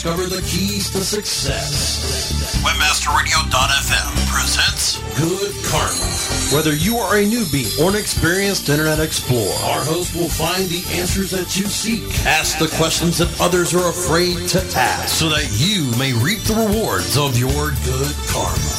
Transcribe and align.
discover 0.00 0.34
the 0.34 0.40
keys 0.48 0.88
to 0.88 1.04
success. 1.04 2.56
Webmasterradio.fm 2.64 4.32
presents 4.32 4.96
Good 5.12 5.52
Karma. 5.68 6.56
Whether 6.56 6.74
you 6.74 6.96
are 6.96 7.18
a 7.18 7.24
newbie 7.26 7.68
or 7.78 7.90
an 7.90 7.96
experienced 7.96 8.70
Internet 8.70 8.98
Explorer, 8.98 9.52
our 9.60 9.84
host 9.84 10.16
will 10.16 10.30
find 10.30 10.64
the 10.70 10.80
answers 10.96 11.30
that 11.32 11.54
you 11.54 11.66
seek, 11.66 12.00
ask 12.24 12.56
the 12.58 12.72
questions 12.80 13.18
that 13.18 13.28
others 13.42 13.74
are 13.74 13.90
afraid 13.90 14.48
to 14.48 14.64
ask, 14.74 15.08
so 15.08 15.28
that 15.28 15.44
you 15.60 15.84
may 15.98 16.14
reap 16.24 16.40
the 16.48 16.56
rewards 16.56 17.18
of 17.18 17.36
your 17.36 17.76
good 17.84 18.16
karma. 18.32 18.72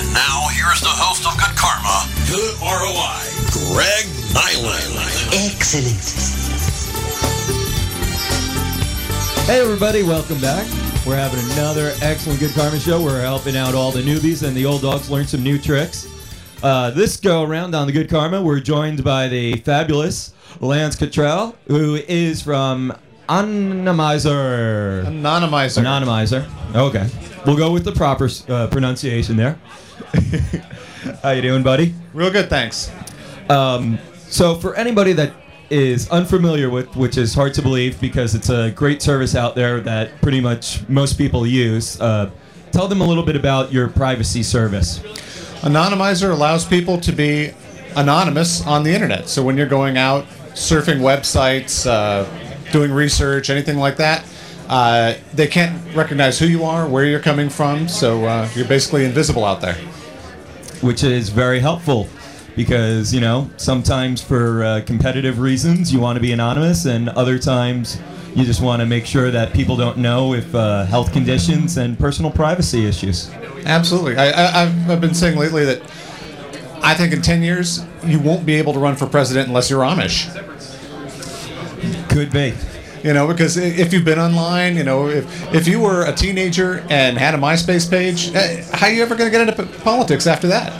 And 0.00 0.08
now, 0.16 0.48
here's 0.56 0.80
the 0.80 0.88
host 0.88 1.28
of 1.28 1.36
Good 1.36 1.52
Karma, 1.60 2.08
Good 2.24 2.56
ROI, 2.64 3.20
Greg 3.52 4.08
Niland. 4.32 5.28
Excellent. 5.44 6.43
Hey 9.46 9.60
everybody, 9.60 10.02
welcome 10.02 10.40
back. 10.40 10.66
We're 11.06 11.18
having 11.18 11.38
another 11.52 11.92
excellent 12.00 12.40
Good 12.40 12.52
Karma 12.52 12.80
show. 12.80 13.02
We're 13.02 13.20
helping 13.20 13.58
out 13.58 13.74
all 13.74 13.92
the 13.92 14.00
newbies 14.00 14.42
and 14.42 14.56
the 14.56 14.64
old 14.64 14.80
dogs 14.80 15.10
learn 15.10 15.26
some 15.26 15.42
new 15.42 15.58
tricks. 15.58 16.08
Uh, 16.62 16.90
this 16.92 17.18
go 17.18 17.42
around 17.42 17.74
on 17.74 17.86
the 17.86 17.92
Good 17.92 18.08
Karma, 18.08 18.40
we're 18.40 18.58
joined 18.58 19.04
by 19.04 19.28
the 19.28 19.56
fabulous 19.56 20.32
Lance 20.60 20.96
Cottrell, 20.96 21.54
who 21.66 21.96
is 22.08 22.40
from 22.40 22.96
Anonymizer. 23.28 25.04
Anonymizer. 25.04 25.82
Anonymizer. 25.84 26.74
Okay, 26.74 27.06
we'll 27.44 27.58
go 27.58 27.70
with 27.70 27.84
the 27.84 27.92
proper 27.92 28.30
uh, 28.48 28.68
pronunciation 28.68 29.36
there. 29.36 29.60
How 31.22 31.32
you 31.32 31.42
doing, 31.42 31.62
buddy? 31.62 31.94
Real 32.14 32.30
good, 32.30 32.48
thanks. 32.48 32.90
Um, 33.50 33.98
so 34.26 34.54
for 34.54 34.74
anybody 34.74 35.12
that 35.12 35.34
is 35.74 36.08
unfamiliar 36.10 36.70
with, 36.70 36.94
which 36.94 37.18
is 37.18 37.34
hard 37.34 37.52
to 37.54 37.60
believe 37.60 38.00
because 38.00 38.36
it's 38.36 38.48
a 38.48 38.70
great 38.70 39.02
service 39.02 39.34
out 39.34 39.56
there 39.56 39.80
that 39.80 40.20
pretty 40.22 40.40
much 40.40 40.88
most 40.88 41.18
people 41.18 41.44
use, 41.44 42.00
uh, 42.00 42.30
tell 42.70 42.86
them 42.86 43.00
a 43.00 43.06
little 43.06 43.24
bit 43.24 43.34
about 43.34 43.72
your 43.72 43.88
privacy 43.88 44.44
service. 44.44 45.00
Anonymizer 45.62 46.30
allows 46.30 46.64
people 46.64 47.00
to 47.00 47.10
be 47.10 47.50
anonymous 47.96 48.64
on 48.64 48.84
the 48.84 48.94
internet. 48.94 49.28
So 49.28 49.42
when 49.42 49.56
you're 49.56 49.66
going 49.66 49.96
out 49.98 50.26
surfing 50.54 51.00
websites, 51.00 51.86
uh, 51.90 52.24
doing 52.70 52.92
research, 52.92 53.50
anything 53.50 53.76
like 53.78 53.96
that, 53.96 54.24
uh, 54.68 55.14
they 55.32 55.48
can't 55.48 55.76
recognize 55.96 56.38
who 56.38 56.46
you 56.46 56.62
are, 56.64 56.86
where 56.88 57.04
you're 57.04 57.20
coming 57.20 57.50
from. 57.50 57.88
So 57.88 58.24
uh, 58.26 58.48
you're 58.54 58.68
basically 58.68 59.04
invisible 59.04 59.44
out 59.44 59.60
there. 59.60 59.76
which 60.82 61.02
is 61.02 61.30
very 61.30 61.60
helpful 61.60 62.08
because 62.56 63.12
you 63.12 63.20
know 63.20 63.50
sometimes 63.56 64.22
for 64.22 64.62
uh, 64.62 64.80
competitive 64.86 65.38
reasons 65.38 65.92
you 65.92 66.00
want 66.00 66.16
to 66.16 66.20
be 66.20 66.32
anonymous 66.32 66.84
and 66.84 67.08
other 67.10 67.38
times 67.38 67.98
you 68.34 68.44
just 68.44 68.60
want 68.60 68.80
to 68.80 68.86
make 68.86 69.06
sure 69.06 69.30
that 69.30 69.52
people 69.52 69.76
don't 69.76 69.98
know 69.98 70.34
if 70.34 70.54
uh, 70.54 70.84
health 70.84 71.12
conditions 71.12 71.76
and 71.76 71.98
personal 71.98 72.30
privacy 72.30 72.86
issues 72.86 73.30
Absolutely. 73.64 74.16
I, 74.16 74.30
I, 74.30 74.62
I've, 74.62 74.90
I've 74.90 75.00
been 75.00 75.14
saying 75.14 75.38
lately 75.38 75.64
that 75.64 75.80
I 76.82 76.94
think 76.94 77.12
in 77.12 77.22
10 77.22 77.42
years, 77.42 77.84
you 78.04 78.18
won't 78.18 78.44
be 78.44 78.54
able 78.56 78.74
to 78.74 78.78
run 78.78 78.96
for 78.96 79.06
president 79.06 79.48
unless 79.48 79.70
you're 79.70 79.82
Amish. 79.82 80.30
could 82.10 82.30
be 82.30 82.54
You 83.02 83.14
know, 83.14 83.26
because 83.26 83.56
if 83.56 83.92
you've 83.92 84.04
been 84.04 84.18
online, 84.18 84.76
you 84.76 84.84
know, 84.84 85.08
if 85.08 85.54
if 85.54 85.66
you 85.66 85.80
were 85.80 86.04
a 86.06 86.12
teenager 86.12 86.84
and 86.90 87.16
had 87.16 87.34
a 87.34 87.38
MySpace 87.38 87.88
page, 87.88 88.34
eh, 88.34 88.62
how 88.72 88.86
are 88.86 88.92
you 88.92 89.02
ever 89.02 89.16
going 89.16 89.30
to 89.30 89.36
get 89.36 89.48
into 89.48 89.78
politics 89.80 90.26
after 90.26 90.48
that? 90.48 90.72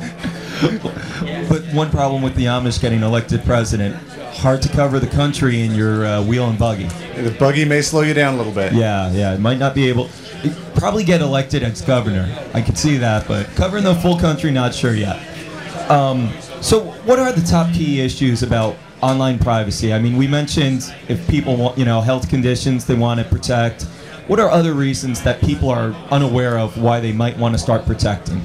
but 0.60 1.62
one 1.72 1.90
problem 1.90 2.22
with 2.22 2.34
the 2.34 2.44
amish 2.44 2.80
getting 2.80 3.02
elected 3.02 3.44
president 3.44 3.94
hard 4.36 4.60
to 4.62 4.68
cover 4.68 4.98
the 4.98 5.06
country 5.06 5.60
in 5.62 5.74
your 5.74 6.04
uh, 6.06 6.22
wheel 6.24 6.48
and 6.48 6.58
buggy 6.58 6.84
The 7.20 7.34
buggy 7.38 7.64
may 7.64 7.82
slow 7.82 8.02
you 8.02 8.14
down 8.14 8.34
a 8.34 8.36
little 8.36 8.52
bit. 8.52 8.72
yeah 8.72 9.10
yeah 9.12 9.34
it 9.34 9.40
might 9.40 9.58
not 9.58 9.74
be 9.74 9.88
able 9.88 10.08
probably 10.74 11.04
get 11.04 11.20
elected 11.20 11.62
as 11.62 11.80
governor 11.82 12.28
i 12.54 12.60
could 12.62 12.78
see 12.78 12.96
that 12.98 13.26
but 13.26 13.46
covering 13.56 13.84
the 13.84 13.94
full 13.96 14.18
country 14.18 14.50
not 14.50 14.74
sure 14.74 14.94
yet 14.94 15.18
Um, 15.90 16.30
so, 16.60 16.80
what 17.06 17.18
are 17.18 17.32
the 17.32 17.40
top 17.46 17.72
key 17.72 18.00
issues 18.02 18.42
about 18.42 18.76
online 19.00 19.38
privacy? 19.38 19.94
I 19.94 19.98
mean, 19.98 20.18
we 20.18 20.26
mentioned 20.26 20.82
if 21.08 21.26
people 21.28 21.56
want, 21.56 21.78
you 21.78 21.86
know, 21.86 22.02
health 22.02 22.28
conditions 22.28 22.84
they 22.84 22.94
want 22.94 23.20
to 23.20 23.24
protect. 23.26 23.84
What 24.26 24.38
are 24.38 24.50
other 24.50 24.74
reasons 24.74 25.22
that 25.22 25.40
people 25.40 25.70
are 25.70 25.94
unaware 26.10 26.58
of 26.58 26.76
why 26.76 27.00
they 27.00 27.12
might 27.12 27.38
want 27.38 27.54
to 27.54 27.58
start 27.58 27.86
protecting? 27.86 28.42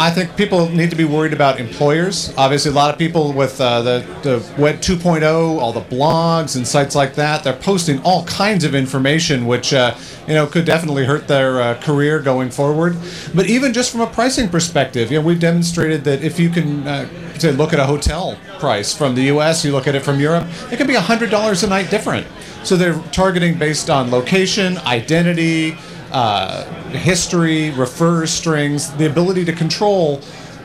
I 0.00 0.10
think 0.10 0.34
people 0.34 0.66
need 0.70 0.88
to 0.88 0.96
be 0.96 1.04
worried 1.04 1.34
about 1.34 1.60
employers. 1.60 2.32
Obviously, 2.38 2.70
a 2.70 2.74
lot 2.74 2.90
of 2.90 2.98
people 2.98 3.34
with 3.34 3.60
uh, 3.60 3.82
the, 3.82 3.98
the 4.22 4.38
Web 4.58 4.76
2.0, 4.76 5.22
all 5.60 5.74
the 5.74 5.82
blogs 5.82 6.56
and 6.56 6.66
sites 6.66 6.94
like 6.94 7.16
that, 7.16 7.44
they're 7.44 7.52
posting 7.52 8.00
all 8.00 8.24
kinds 8.24 8.64
of 8.64 8.74
information, 8.74 9.44
which 9.46 9.74
uh, 9.74 9.94
you 10.26 10.32
know 10.32 10.46
could 10.46 10.64
definitely 10.64 11.04
hurt 11.04 11.28
their 11.28 11.60
uh, 11.60 11.80
career 11.82 12.18
going 12.18 12.50
forward. 12.50 12.96
But 13.34 13.50
even 13.50 13.74
just 13.74 13.92
from 13.92 14.00
a 14.00 14.06
pricing 14.06 14.48
perspective, 14.48 15.12
you 15.12 15.20
know, 15.20 15.26
we've 15.26 15.38
demonstrated 15.38 16.02
that 16.04 16.24
if 16.24 16.40
you 16.40 16.48
can 16.48 16.88
uh, 16.88 17.38
say 17.38 17.52
look 17.52 17.74
at 17.74 17.78
a 17.78 17.84
hotel 17.84 18.38
price 18.58 18.96
from 18.96 19.14
the 19.14 19.24
U.S., 19.24 19.66
you 19.66 19.72
look 19.72 19.86
at 19.86 19.94
it 19.94 20.02
from 20.02 20.18
Europe, 20.18 20.46
it 20.72 20.78
can 20.78 20.86
be 20.86 20.94
hundred 20.94 21.28
dollars 21.28 21.62
a 21.62 21.66
night 21.66 21.90
different. 21.90 22.26
So 22.64 22.74
they're 22.74 22.98
targeting 23.12 23.58
based 23.58 23.90
on 23.90 24.10
location, 24.10 24.78
identity 24.78 25.76
uh, 26.12 26.64
history, 26.90 27.70
referrer 27.70 28.26
strings, 28.26 28.92
the 28.94 29.06
ability 29.06 29.44
to 29.44 29.52
control 29.52 30.16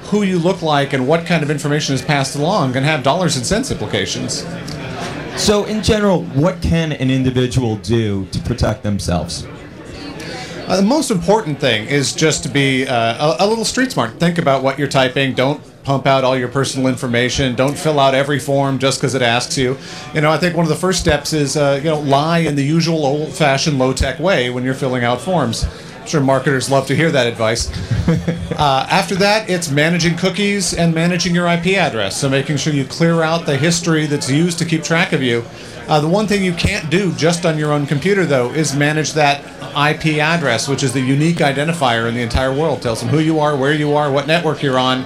who 0.06 0.24
you 0.24 0.38
look 0.38 0.62
like 0.62 0.94
and 0.94 1.08
what 1.08 1.26
kind 1.26 1.44
of 1.44 1.50
information 1.50 1.96
is 1.96 2.02
passed 2.02 2.36
along 2.36 2.74
can 2.74 2.84
have 2.84 3.04
dollars 3.04 3.38
and 3.38 3.46
cents 3.46 3.72
implications. 3.72 4.46
So, 5.36 5.66
in 5.66 5.84
general, 5.84 6.24
what 6.24 6.62
can 6.62 6.92
an 6.94 7.12
individual 7.12 7.76
do 7.78 8.26
to 8.28 8.40
protect 8.42 8.84
themselves? 8.84 9.46
Uh, 10.68 10.78
the 10.78 10.84
most 10.84 11.12
important 11.12 11.60
thing 11.60 11.88
is 11.88 12.14
just 12.14 12.44
to 12.44 12.50
be 12.50 12.88
uh, 12.88 13.36
a, 13.40 13.46
a 13.46 13.48
little 13.48 13.66
street 13.66 13.92
smart. 13.92 14.20
Think 14.20 14.38
about 14.38 14.64
what 14.64 14.80
you're 14.80 14.88
typing. 14.88 15.34
Don't 15.34 15.62
pump 15.86 16.08
out 16.08 16.24
all 16.24 16.38
your 16.38 16.50
personal 16.50 16.88
information. 16.88 17.56
Don't 17.56 17.78
fill 17.78 18.00
out 18.00 18.14
every 18.14 18.40
form 18.40 18.80
just 18.80 19.00
because 19.00 19.14
it 19.14 19.22
asks 19.22 19.58
you. 19.58 19.78
You 20.14 20.22
know, 20.22 20.32
I 20.32 20.38
think 20.38 20.58
one 20.58 20.66
of 20.66 20.70
the 20.70 20.76
first 20.76 21.00
steps 21.00 21.32
is 21.32 21.56
uh, 21.56 21.80
you 21.82 21.90
know 21.90 22.00
lie 22.00 22.40
in 22.40 22.56
the 22.56 22.64
usual 22.64 23.06
old-fashioned 23.06 23.80
low-tech 23.80 24.20
way 24.20 24.50
when 24.50 24.66
you're 24.66 24.74
filling 24.74 25.04
out 25.04 25.22
forms. 25.22 25.64
I'm 25.64 26.08
sure 26.08 26.22
marketers 26.22 26.70
love 26.70 26.86
to 26.88 26.96
hear 26.96 27.12
that 27.12 27.28
advice. 27.28 27.72
uh, 28.52 28.88
after 28.92 29.16
that, 29.16 29.50
it's 29.50 29.72
managing 29.72 30.18
cookies 30.18 30.74
and 30.74 30.94
managing 30.94 31.34
your 31.34 31.48
IP 31.48 31.78
address. 31.78 32.18
So 32.20 32.30
making 32.30 32.58
sure 32.58 32.74
you 32.74 32.86
clear 32.86 33.22
out 33.22 33.46
the 33.46 33.58
history 33.58 34.06
that's 34.06 34.30
used 34.30 34.60
to 34.60 34.66
keep 34.66 34.84
track 34.84 35.14
of 35.14 35.24
you. 35.24 35.44
Uh, 35.88 36.00
the 36.00 36.08
one 36.08 36.28
thing 36.28 36.44
you 36.44 36.54
can't 36.54 36.90
do 36.90 37.12
just 37.14 37.46
on 37.46 37.58
your 37.60 37.72
own 37.72 37.86
computer, 37.86 38.26
though, 38.26 38.52
is 38.52 38.76
manage 38.76 39.14
that 39.14 39.44
IP 39.76 40.18
address, 40.18 40.68
which 40.68 40.84
is 40.84 40.94
the 40.94 41.02
unique 41.02 41.38
identifier 41.38 42.08
in 42.08 42.16
the 42.16 42.22
entire 42.22 42.54
world. 42.54 42.82
Tells 42.82 43.02
them 43.02 43.10
who 43.10 43.20
you 43.20 43.40
are, 43.40 43.56
where 43.56 43.74
you 43.74 43.94
are, 43.96 44.12
what 44.12 44.26
network 44.26 44.64
you're 44.64 44.80
on. 44.80 45.06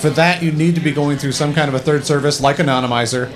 For 0.00 0.10
that, 0.10 0.42
you 0.42 0.50
need 0.52 0.74
to 0.76 0.80
be 0.80 0.92
going 0.92 1.18
through 1.18 1.32
some 1.32 1.52
kind 1.54 1.68
of 1.68 1.74
a 1.74 1.78
third 1.78 2.04
service 2.04 2.40
like 2.40 2.56
Anonymizer 2.56 3.30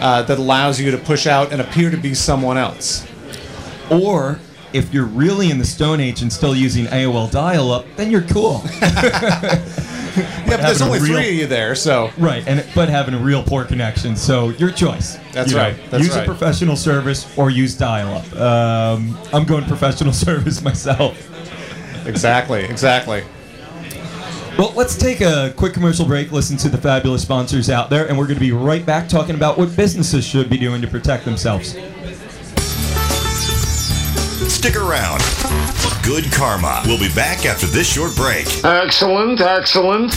uh, 0.00 0.22
that 0.22 0.38
allows 0.38 0.80
you 0.80 0.90
to 0.92 0.98
push 0.98 1.26
out 1.26 1.52
and 1.52 1.60
appear 1.60 1.90
to 1.90 1.96
be 1.96 2.14
someone 2.14 2.56
else. 2.56 3.06
Or 3.90 4.38
if 4.72 4.92
you're 4.94 5.06
really 5.06 5.50
in 5.50 5.58
the 5.58 5.64
Stone 5.64 6.00
Age 6.00 6.22
and 6.22 6.32
still 6.32 6.54
using 6.54 6.86
AOL 6.86 7.30
dial 7.30 7.70
up, 7.72 7.84
then 7.96 8.10
you're 8.10 8.22
cool. 8.22 8.62
Yeah, 10.16 10.44
but 10.46 10.60
there's 10.60 10.80
only 10.80 11.00
real- 11.00 11.14
three 11.16 11.28
of 11.30 11.34
you 11.34 11.46
there, 11.48 11.74
so 11.74 12.12
Right, 12.16 12.46
and 12.46 12.64
but 12.72 12.88
having 12.88 13.14
a 13.14 13.18
real 13.18 13.42
poor 13.42 13.64
connection. 13.64 14.14
So 14.14 14.50
your 14.50 14.70
choice. 14.70 15.16
That's 15.32 15.50
You 15.50 15.56
know, 15.56 15.62
right, 15.64 15.90
that's 15.90 16.04
use 16.04 16.14
right. 16.14 16.22
a 16.22 16.24
professional 16.24 16.76
service 16.76 17.26
or 17.36 17.50
use 17.50 17.74
dial-up. 17.76 18.32
Um, 18.36 19.18
I'm 19.32 19.44
going 19.44 19.64
professional 19.64 20.12
service 20.28 20.62
myself. 20.62 21.16
exactly, 22.06 22.62
exactly. 22.62 23.24
Well, 24.56 24.72
let's 24.76 24.96
take 24.96 25.20
a 25.20 25.52
quick 25.56 25.74
commercial 25.74 26.06
break. 26.06 26.30
Listen 26.30 26.56
to 26.58 26.68
the 26.68 26.78
fabulous 26.78 27.22
sponsors 27.22 27.68
out 27.68 27.90
there, 27.90 28.08
and 28.08 28.16
we're 28.16 28.26
going 28.26 28.36
to 28.36 28.40
be 28.40 28.52
right 28.52 28.86
back 28.86 29.08
talking 29.08 29.34
about 29.34 29.58
what 29.58 29.74
businesses 29.76 30.24
should 30.24 30.48
be 30.48 30.56
doing 30.56 30.80
to 30.80 30.86
protect 30.86 31.24
themselves. 31.24 31.70
Stick 34.48 34.76
around. 34.76 35.22
Good 36.04 36.30
Karma. 36.32 36.84
We'll 36.86 37.00
be 37.00 37.12
back 37.14 37.46
after 37.46 37.66
this 37.66 37.92
short 37.92 38.14
break. 38.14 38.46
Excellent, 38.64 39.40
excellent. 39.40 40.14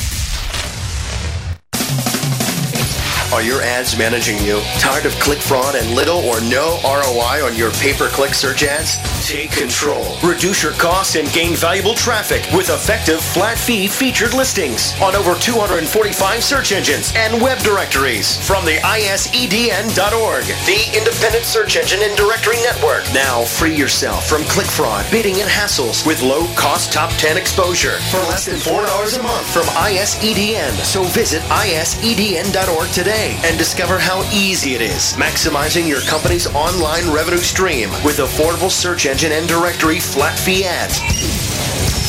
Are 3.34 3.42
your 3.42 3.62
ads 3.64 3.98
managing 3.98 4.38
you? 4.46 4.62
Tired 4.78 5.08
of 5.08 5.14
click 5.14 5.40
fraud 5.40 5.74
and 5.74 5.96
little 5.96 6.20
or 6.20 6.40
no 6.42 6.80
ROI 6.84 7.44
on 7.44 7.56
your 7.56 7.72
pay-per-click 7.72 8.36
search 8.36 8.62
ads? 8.62 9.17
Take 9.28 9.52
control. 9.52 10.16
Reduce 10.24 10.64
your 10.64 10.72
costs 10.72 11.18
and 11.18 11.30
gain 11.34 11.54
valuable 11.54 11.96
traffic 11.96 12.48
with 12.56 12.70
effective 12.70 13.20
flat 13.20 13.58
fee 13.58 13.86
featured 13.86 14.34
listings 14.34 14.94
on 15.02 15.18
over 15.18 15.36
245 15.36 16.42
search 16.42 16.72
engines 16.72 17.12
and 17.14 17.42
web 17.42 17.60
directories 17.60 18.38
from 18.48 18.64
the 18.64 18.78
ISEDN.org, 18.88 20.46
the 20.64 20.98
independent 20.98 21.44
search 21.44 21.76
engine 21.76 22.00
and 22.04 22.16
directory 22.16 22.56
network. 22.62 23.04
Now 23.14 23.44
free 23.44 23.76
yourself 23.76 24.30
from 24.30 24.44
click 24.44 24.66
fraud, 24.66 25.06
bidding, 25.12 25.42
and 25.42 25.50
hassles 25.50 26.08
with 26.08 26.24
low 26.24 26.48
cost 26.56 26.94
top 26.94 27.12
10 27.20 27.36
exposure 27.36 28.00
for 28.10 28.20
less 28.32 28.46
than 28.46 28.56
$4 28.56 28.80
a 29.20 29.24
month 29.24 29.46
from 29.52 29.66
ISEDN. 29.76 30.72
So 30.86 31.04
visit 31.04 31.42
ISEDN.org 31.52 32.90
today 32.92 33.38
and 33.44 33.58
discover 33.58 34.00
how 34.00 34.24
easy 34.32 34.76
it 34.76 34.82
is 34.82 35.18
maximizing 35.20 35.86
your 35.86 36.00
company's 36.08 36.48
online 36.56 37.12
revenue 37.12 37.40
stream 37.40 37.90
with 38.06 38.20
affordable 38.20 38.72
search 38.72 39.06
engine 39.06 39.17
and 39.24 39.48
directory 39.48 40.00
flat 40.00 40.38
fee 40.38 40.64
ads. 40.64 41.00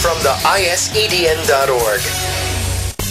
From 0.03 0.19
the 0.19 0.35
ISEDN.org. 0.45 2.01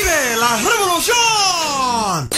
¡Vive 0.01 0.35
la 0.37 0.57
revolución! 0.57 2.29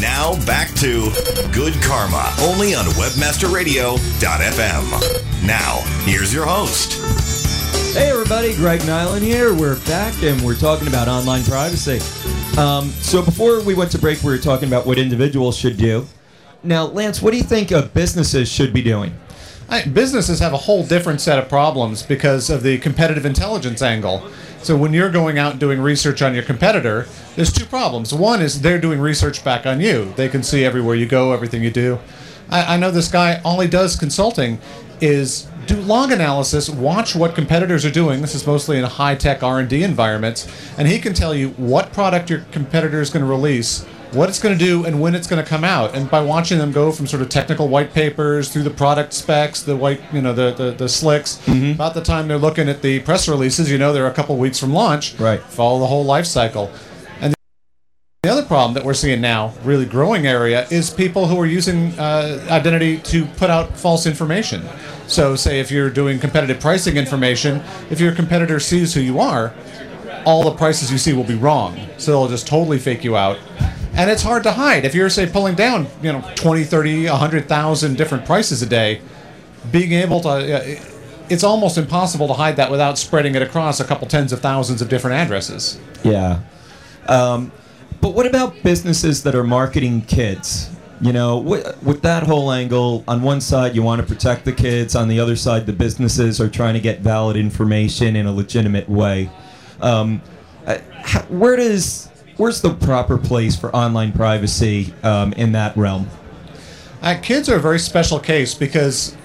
Now 0.00 0.34
back 0.46 0.74
to 0.80 1.12
Good 1.52 1.74
Karma, 1.82 2.34
only 2.40 2.74
on 2.74 2.86
WebmasterRadio.fm. 2.86 5.46
Now, 5.46 5.78
here's 6.04 6.34
your 6.34 6.44
host. 6.44 6.94
Hey 7.94 8.10
everybody, 8.10 8.56
Greg 8.56 8.80
Niland 8.80 9.22
here. 9.22 9.54
We're 9.54 9.78
back 9.86 10.20
and 10.24 10.42
we're 10.42 10.56
talking 10.56 10.88
about 10.88 11.06
online 11.06 11.44
privacy. 11.44 12.00
Um, 12.58 12.88
so 12.88 13.22
before 13.22 13.62
we 13.62 13.74
went 13.74 13.92
to 13.92 13.98
break, 13.98 14.20
we 14.24 14.32
were 14.32 14.38
talking 14.38 14.66
about 14.66 14.86
what 14.86 14.98
individuals 14.98 15.56
should 15.56 15.76
do. 15.76 16.04
Now, 16.64 16.86
Lance, 16.86 17.22
what 17.22 17.30
do 17.30 17.36
you 17.36 17.44
think 17.44 17.70
uh, 17.70 17.82
businesses 17.88 18.50
should 18.50 18.72
be 18.72 18.82
doing? 18.82 19.14
I, 19.72 19.86
businesses 19.86 20.38
have 20.40 20.52
a 20.52 20.58
whole 20.58 20.84
different 20.84 21.22
set 21.22 21.38
of 21.38 21.48
problems 21.48 22.02
because 22.02 22.50
of 22.50 22.62
the 22.62 22.76
competitive 22.76 23.24
intelligence 23.24 23.80
angle. 23.80 24.22
So 24.62 24.76
when 24.76 24.92
you're 24.92 25.10
going 25.10 25.38
out 25.38 25.58
doing 25.58 25.80
research 25.80 26.20
on 26.20 26.34
your 26.34 26.42
competitor, 26.42 27.06
there's 27.36 27.50
two 27.50 27.64
problems. 27.64 28.12
One 28.12 28.42
is 28.42 28.60
they're 28.60 28.78
doing 28.78 29.00
research 29.00 29.42
back 29.42 29.64
on 29.64 29.80
you. 29.80 30.12
They 30.14 30.28
can 30.28 30.42
see 30.42 30.62
everywhere 30.62 30.94
you 30.94 31.06
go, 31.06 31.32
everything 31.32 31.62
you 31.62 31.70
do. 31.70 31.98
I, 32.50 32.74
I 32.74 32.76
know 32.76 32.90
this 32.90 33.10
guy. 33.10 33.40
All 33.46 33.60
he 33.60 33.68
does 33.68 33.96
consulting 33.96 34.58
is 35.00 35.48
do 35.66 35.76
log 35.76 36.12
analysis, 36.12 36.68
watch 36.68 37.16
what 37.16 37.34
competitors 37.34 37.86
are 37.86 37.90
doing. 37.90 38.20
This 38.20 38.34
is 38.34 38.46
mostly 38.46 38.76
in 38.78 38.84
high-tech 38.84 39.42
R&D 39.42 39.82
environments, 39.82 40.46
and 40.76 40.86
he 40.86 40.98
can 40.98 41.14
tell 41.14 41.34
you 41.34 41.48
what 41.50 41.94
product 41.94 42.28
your 42.28 42.40
competitor 42.50 43.00
is 43.00 43.08
going 43.08 43.24
to 43.24 43.30
release, 43.30 43.86
what 44.12 44.28
it's 44.28 44.38
going 44.38 44.56
to 44.56 44.64
do, 44.64 44.84
and 44.84 45.00
when 45.00 45.14
it's 45.14 45.26
going 45.26 45.42
to 45.42 45.48
come 45.48 45.64
out. 45.64 45.94
And 45.94 46.10
by 46.10 46.22
watching 46.22 46.58
them 46.58 46.72
go 46.72 46.92
from 46.92 47.06
sort 47.06 47.22
of 47.22 47.28
technical 47.28 47.68
white 47.68 47.92
papers 47.92 48.52
through 48.52 48.62
the 48.64 48.70
product 48.70 49.12
specs, 49.12 49.62
the 49.62 49.76
white, 49.76 50.00
you 50.12 50.20
know, 50.20 50.32
the 50.32 50.52
the, 50.52 50.70
the 50.72 50.88
slicks, 50.88 51.40
about 51.48 51.94
the 51.94 52.02
time 52.02 52.28
they're 52.28 52.38
looking 52.38 52.68
at 52.68 52.82
the 52.82 53.00
press 53.00 53.28
releases, 53.28 53.70
you 53.70 53.78
know, 53.78 53.92
they're 53.92 54.06
a 54.06 54.12
couple 54.12 54.36
weeks 54.36 54.58
from 54.58 54.72
launch. 54.72 55.18
Right. 55.18 55.40
Follow 55.40 55.80
the 55.80 55.86
whole 55.86 56.04
life 56.04 56.26
cycle. 56.26 56.70
And 57.20 57.34
the 58.22 58.30
other 58.30 58.44
problem 58.44 58.74
that 58.74 58.84
we're 58.84 58.94
seeing 58.94 59.20
now, 59.20 59.54
really 59.64 59.86
growing 59.86 60.26
area, 60.26 60.66
is 60.70 60.90
people 60.90 61.26
who 61.26 61.38
are 61.40 61.46
using 61.46 61.98
uh, 61.98 62.44
identity 62.50 62.98
to 62.98 63.24
put 63.36 63.50
out 63.50 63.76
false 63.76 64.06
information. 64.06 64.62
So, 65.06 65.36
say 65.36 65.60
if 65.60 65.70
you're 65.70 65.90
doing 65.90 66.18
competitive 66.18 66.60
pricing 66.60 66.96
information, 66.96 67.62
if 67.90 68.00
your 68.00 68.12
competitor 68.14 68.60
sees 68.60 68.94
who 68.94 69.00
you 69.00 69.20
are, 69.20 69.52
all 70.24 70.44
the 70.44 70.52
prices 70.52 70.90
you 70.90 70.98
see 70.98 71.12
will 71.12 71.24
be 71.24 71.34
wrong. 71.34 71.78
So 71.98 72.12
they'll 72.12 72.28
just 72.28 72.46
totally 72.46 72.78
fake 72.78 73.04
you 73.04 73.16
out. 73.16 73.38
And 73.94 74.10
it's 74.10 74.22
hard 74.22 74.42
to 74.44 74.52
hide. 74.52 74.84
If 74.84 74.94
you're, 74.94 75.10
say, 75.10 75.26
pulling 75.26 75.54
down, 75.54 75.86
you 76.02 76.12
know, 76.12 76.24
20, 76.34 76.64
30, 76.64 77.08
100,000 77.08 77.96
different 77.96 78.24
prices 78.24 78.62
a 78.62 78.66
day, 78.66 79.02
being 79.70 79.92
able 79.92 80.20
to, 80.20 80.80
it's 81.28 81.44
almost 81.44 81.76
impossible 81.76 82.26
to 82.28 82.34
hide 82.34 82.56
that 82.56 82.70
without 82.70 82.98
spreading 82.98 83.34
it 83.34 83.42
across 83.42 83.80
a 83.80 83.84
couple 83.84 84.06
tens 84.08 84.32
of 84.32 84.40
thousands 84.40 84.80
of 84.80 84.88
different 84.88 85.16
addresses. 85.16 85.78
Yeah. 86.02 86.40
Um, 87.06 87.52
but 88.00 88.14
what 88.14 88.26
about 88.26 88.62
businesses 88.62 89.22
that 89.24 89.34
are 89.34 89.44
marketing 89.44 90.02
kids? 90.02 90.70
You 91.00 91.12
know, 91.12 91.38
with, 91.38 91.82
with 91.82 92.02
that 92.02 92.22
whole 92.22 92.52
angle, 92.52 93.04
on 93.08 93.22
one 93.22 93.40
side 93.40 93.74
you 93.74 93.82
want 93.82 94.00
to 94.00 94.06
protect 94.06 94.44
the 94.44 94.52
kids, 94.52 94.94
on 94.94 95.08
the 95.08 95.18
other 95.20 95.36
side 95.36 95.66
the 95.66 95.72
businesses 95.72 96.40
are 96.40 96.48
trying 96.48 96.74
to 96.74 96.80
get 96.80 97.00
valid 97.00 97.36
information 97.36 98.14
in 98.16 98.26
a 98.26 98.32
legitimate 98.32 98.88
way. 98.88 99.30
Um, 99.80 100.22
uh, 100.66 100.78
how, 101.02 101.22
where 101.22 101.56
does 101.56 102.08
where's 102.42 102.60
the 102.60 102.74
proper 102.74 103.16
place 103.16 103.54
for 103.54 103.74
online 103.74 104.10
privacy 104.10 104.92
um, 105.04 105.32
in 105.34 105.52
that 105.52 105.76
realm? 105.76 106.08
Uh, 107.00 107.16
kids 107.22 107.48
are 107.48 107.54
a 107.54 107.60
very 107.60 107.78
special 107.78 108.18
case 108.18 108.52
because 108.52 109.16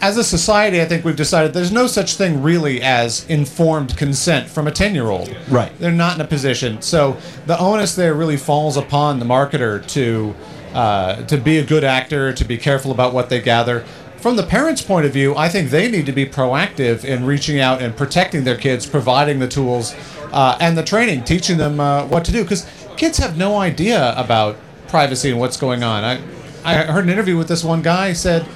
as 0.00 0.16
a 0.16 0.24
society, 0.24 0.80
I 0.80 0.86
think 0.86 1.04
we've 1.04 1.14
decided 1.14 1.52
there's 1.52 1.70
no 1.70 1.86
such 1.86 2.14
thing 2.14 2.42
really 2.42 2.80
as 2.80 3.28
informed 3.28 3.98
consent 3.98 4.48
from 4.48 4.66
a 4.66 4.70
10 4.70 4.94
year 4.94 5.10
old. 5.10 5.36
Right. 5.50 5.78
They're 5.78 5.92
not 5.92 6.14
in 6.14 6.22
a 6.22 6.26
position. 6.26 6.80
So 6.80 7.18
the 7.44 7.58
onus 7.58 7.96
there 7.96 8.14
really 8.14 8.38
falls 8.38 8.78
upon 8.78 9.18
the 9.18 9.26
marketer 9.26 9.86
to, 9.88 10.34
uh, 10.72 11.16
to 11.26 11.36
be 11.36 11.58
a 11.58 11.64
good 11.66 11.84
actor, 11.84 12.32
to 12.32 12.44
be 12.46 12.56
careful 12.56 12.92
about 12.92 13.12
what 13.12 13.28
they 13.28 13.42
gather. 13.42 13.84
From 14.22 14.36
the 14.36 14.44
parents' 14.44 14.82
point 14.82 15.04
of 15.04 15.12
view, 15.12 15.34
I 15.34 15.48
think 15.48 15.70
they 15.70 15.90
need 15.90 16.06
to 16.06 16.12
be 16.12 16.24
proactive 16.24 17.04
in 17.04 17.26
reaching 17.26 17.58
out 17.58 17.82
and 17.82 17.96
protecting 17.96 18.44
their 18.44 18.56
kids, 18.56 18.86
providing 18.86 19.40
the 19.40 19.48
tools 19.48 19.96
uh, 20.30 20.56
and 20.60 20.78
the 20.78 20.84
training, 20.84 21.24
teaching 21.24 21.58
them 21.58 21.80
uh, 21.80 22.06
what 22.06 22.24
to 22.26 22.30
do. 22.30 22.44
Because 22.44 22.64
kids 22.96 23.18
have 23.18 23.36
no 23.36 23.56
idea 23.56 24.14
about 24.16 24.58
privacy 24.86 25.30
and 25.30 25.40
what's 25.40 25.56
going 25.56 25.82
on. 25.82 26.04
I, 26.04 26.20
I 26.64 26.84
heard 26.84 27.02
an 27.02 27.10
interview 27.10 27.36
with 27.36 27.48
this 27.48 27.64
one 27.64 27.82
guy. 27.82 28.12
Said 28.12 28.46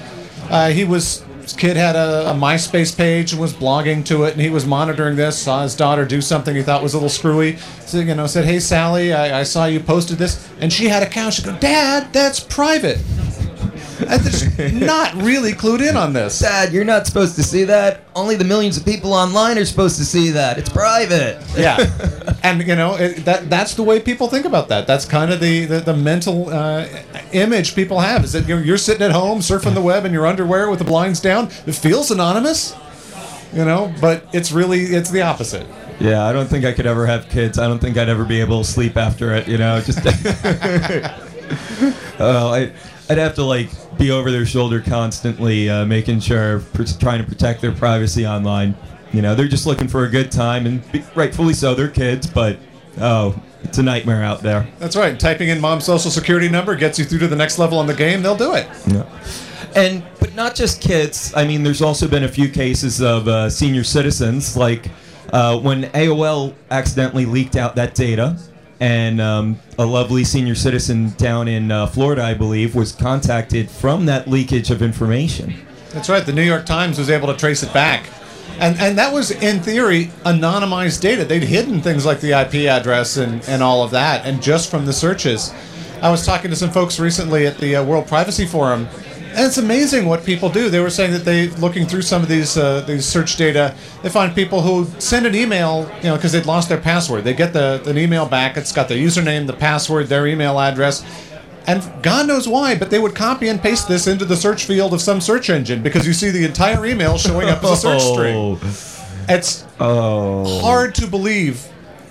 uh, 0.51 0.69
he 0.69 0.85
was 0.85 1.25
his 1.43 1.53
kid 1.53 1.77
had 1.77 1.97
a, 1.97 2.31
a 2.31 2.33
MySpace 2.33 2.97
page 2.97 3.33
and 3.33 3.41
was 3.41 3.53
blogging 3.53 4.05
to 4.05 4.23
it, 4.23 4.35
and 4.35 4.41
he 4.41 4.51
was 4.51 4.67
monitoring 4.67 5.17
this. 5.17 5.37
Saw 5.37 5.65
his 5.65 5.75
daughter 5.75 6.05
do 6.05 6.21
something 6.21 6.55
he 6.55 6.63
thought 6.63 6.81
was 6.81 6.95
a 6.95 6.97
little 6.97 7.09
screwy. 7.09 7.57
So 7.87 7.99
you 7.99 8.15
know, 8.15 8.29
said, 8.29 8.45
"Hey 8.45 8.61
Sally, 8.61 9.13
I, 9.13 9.41
I 9.41 9.43
saw 9.43 9.65
you 9.65 9.81
posted 9.81 10.19
this," 10.19 10.49
and 10.61 10.73
she 10.73 10.87
had 10.87 11.03
a 11.03 11.09
couch. 11.09 11.35
She 11.35 11.43
go, 11.43 11.59
"Dad, 11.59 12.13
that's 12.13 12.39
private." 12.39 13.01
And 14.01 14.21
they're 14.21 14.31
just 14.31 14.75
not 14.75 15.15
really 15.15 15.53
clued 15.53 15.87
in 15.87 15.97
on 15.97 16.13
this. 16.13 16.39
Dad, 16.39 16.73
you're 16.73 16.85
not 16.85 17.07
supposed 17.07 17.35
to 17.37 17.43
see 17.43 17.65
that. 17.65 18.03
Only 18.15 18.37
the 18.37 18.45
millions 18.45 18.77
of 18.77 18.85
people 18.85 19.13
online 19.13 19.59
are 19.59 19.65
supposed 19.65 19.97
to 19.99 20.05
see 20.05 20.31
that. 20.31 20.59
It's 20.59 20.69
private. 20.69 21.43
yeah, 21.57 21.79
and 22.43 22.67
you 22.67 22.77
know 22.77 22.97
it, 22.97 23.25
that 23.25 23.49
that's 23.49 23.75
the 23.75 23.83
way 23.83 24.01
people 24.01 24.29
think 24.29 24.45
about 24.45 24.69
that. 24.69 24.87
That's 24.87 25.05
kind 25.05 25.33
of 25.33 25.41
the 25.41 25.65
the, 25.65 25.81
the 25.81 25.97
mental 25.97 26.49
uh, 26.51 26.87
image 27.33 27.75
people 27.75 28.01
have 28.01 28.25
is 28.25 28.33
that 28.33 28.47
you're, 28.47 28.61
you're 28.61 28.79
sitting 28.79 29.03
at 29.03 29.13
home 29.13 29.41
surfing 29.41 29.75
the 29.75 29.83
web 29.83 30.05
in 30.05 30.13
your 30.13 30.27
underwear 30.27 30.69
with 30.71 30.79
the 30.79 30.85
blinds 30.85 31.21
down. 31.21 31.47
It 31.67 31.75
feels 31.75 32.11
anonymous, 32.11 32.75
you 33.53 33.65
know, 33.65 33.95
but 34.01 34.27
it's 34.33 34.53
really 34.53 34.81
it's 34.81 35.11
the 35.11 35.23
opposite. 35.23 35.67
Yeah, 35.99 36.27
I 36.27 36.33
don't 36.33 36.47
think 36.47 36.67
I 36.67 36.73
could 36.73 36.87
ever 36.87 37.07
have 37.07 37.29
kids. 37.31 37.59
I 37.59 37.67
don't 37.67 37.79
think 37.79 37.97
I'd 37.97 38.11
ever 38.11 38.25
be 38.25 38.41
able 38.41 38.63
to 38.63 38.71
sleep 38.71 38.97
after 38.99 39.35
it. 39.35 39.49
You 39.49 39.57
know, 39.59 39.81
just. 39.81 40.01
oh, 42.19 42.53
I, 42.53 42.73
I'd 43.09 43.19
have 43.19 43.35
to 43.37 43.45
like 43.45 43.71
be 43.99 44.11
over 44.11 44.31
their 44.31 44.47
shoulder 44.47 44.81
constantly, 44.81 45.69
uh, 45.71 45.85
making 45.87 46.21
sure, 46.21 46.63
trying 46.99 47.23
to 47.23 47.29
protect 47.29 47.61
their 47.61 47.73
privacy 47.73 48.27
online. 48.27 48.77
You 49.13 49.23
know, 49.23 49.35
they're 49.35 49.49
just 49.49 49.67
looking 49.67 49.89
for 49.89 50.05
a 50.05 50.11
good 50.11 50.31
time, 50.31 50.67
and 50.67 50.83
rightfully 51.15 51.55
so. 51.55 51.75
They're 51.75 51.89
kids, 51.89 52.27
but 52.27 52.59
oh, 53.01 53.41
it's 53.63 53.79
a 53.79 53.83
nightmare 53.83 54.23
out 54.23 54.43
there. 54.43 54.69
That's 54.79 54.97
right. 54.97 55.19
Typing 55.19 55.49
in 55.49 55.61
mom's 55.61 55.85
social 55.85 56.11
security 56.11 56.49
number 56.49 56.75
gets 56.77 56.99
you 56.99 57.05
through 57.05 57.21
to 57.21 57.29
the 57.29 57.37
next 57.37 57.59
level 57.59 57.79
on 57.79 57.87
the 57.87 57.95
game. 57.95 58.23
They'll 58.23 58.37
do 58.37 58.55
it. 58.55 58.69
Yeah. 58.87 59.07
And 59.75 60.03
but 60.21 60.35
not 60.35 60.55
just 60.55 60.81
kids. 60.81 61.33
I 61.35 61.47
mean, 61.47 61.63
there's 61.63 61.83
also 61.83 62.09
been 62.09 62.25
a 62.25 62.29
few 62.29 62.49
cases 62.49 63.01
of 63.01 63.29
uh, 63.29 63.51
senior 63.51 63.85
citizens, 63.85 64.57
like 64.57 64.91
uh, 65.33 65.59
when 65.59 65.85
AOL 65.93 66.55
accidentally 66.71 67.27
leaked 67.27 67.57
out 67.57 67.75
that 67.77 67.95
data, 67.95 68.39
and 68.81 69.21
um, 69.21 69.59
a 69.79 69.87
lovely 69.87 70.25
senior 70.25 70.55
citizen 70.55 71.11
down 71.17 71.49
in 71.49 71.71
uh, 71.71 71.87
Florida, 71.87 72.23
I 72.23 72.35
believe, 72.35 72.75
was 72.75 72.93
contacted 72.93 73.71
from 73.71 74.07
that 74.07 74.29
leakage 74.29 74.71
of 74.71 74.83
information. 74.83 75.55
That's 75.91 76.09
right. 76.09 76.25
The 76.25 76.33
New 76.33 76.43
York 76.43 76.67
Times 76.67 76.99
was 76.99 77.09
able 77.09 77.29
to 77.29 77.37
trace 77.37 77.63
it 77.63 77.73
back. 77.73 78.09
And, 78.59 78.79
and 78.79 78.99
that 78.99 79.13
was, 79.13 79.31
in 79.31 79.61
theory, 79.61 80.07
anonymized 80.25 81.01
data. 81.01 81.25
They'd 81.25 81.43
hidden 81.43 81.81
things 81.81 82.07
like 82.07 82.21
the 82.21 82.33
IP 82.33 82.69
address 82.69 83.17
and, 83.17 83.47
and 83.49 83.63
all 83.63 83.83
of 83.83 83.91
that, 83.91 84.25
and 84.25 84.43
just 84.43 84.71
from 84.71 84.87
the 84.87 84.93
searches. 84.93 85.53
I 86.03 86.11
was 86.11 86.25
talking 86.25 86.51
to 86.51 86.57
some 86.57 86.71
folks 86.71 86.99
recently 86.99 87.47
at 87.47 87.59
the 87.59 87.77
uh, 87.77 87.85
World 87.85 88.07
Privacy 88.07 88.47
Forum, 88.47 88.89
and 89.37 89.45
it's 89.47 89.59
amazing 89.59 90.07
what 90.07 90.25
people 90.25 90.49
do. 90.49 90.71
They 90.71 90.81
were 90.81 90.91
saying 90.91 91.13
that 91.13 91.25
they, 91.25 91.49
looking 91.51 91.87
through 91.87 92.03
some 92.03 92.23
of 92.23 92.29
these 92.29 92.57
uh, 92.57 92.81
these 92.81 93.05
search 93.05 93.37
data, 93.37 93.75
they 94.03 94.09
find 94.09 94.35
people 94.35 94.63
who 94.63 94.87
send 94.99 95.27
an 95.27 95.35
email, 95.35 95.89
you 95.99 96.05
know, 96.05 96.17
because 96.17 96.33
they'd 96.33 96.47
lost 96.47 96.69
their 96.69 96.81
password. 96.81 97.25
They 97.25 97.35
get 97.35 97.53
the 97.53 97.83
an 97.87 97.99
email 97.99 98.27
back. 98.27 98.57
It's 98.57 98.73
got 98.73 98.89
the 98.89 98.95
username, 98.95 99.47
the 99.47 99.53
password, 99.53 100.07
their 100.07 100.27
email 100.27 100.59
address, 100.59 101.05
and 101.67 101.83
God 102.03 102.27
knows 102.27 102.49
why, 102.49 102.77
but 102.77 102.91
they 102.91 102.99
would 102.99 103.15
copy 103.15 103.49
and 103.49 103.61
paste 103.61 103.89
this 103.89 104.07
into 104.07 104.25
the 104.25 104.37
search 104.37 104.65
field 104.65 104.95
of 104.95 105.01
some 105.01 105.21
search 105.21 105.51
engine 105.51 105.83
because 105.83 106.07
you 106.07 106.13
see 106.13 106.31
the 106.31 106.45
entire 106.45 106.87
email 106.87 107.19
showing 107.19 107.49
up 107.49 107.63
as 107.63 107.73
a 107.73 107.77
search 107.77 108.03
string. 108.03 108.59
It's 109.29 109.65
Oh. 109.81 110.61
hard 110.61 110.95
to 110.95 111.07
believe 111.09 111.67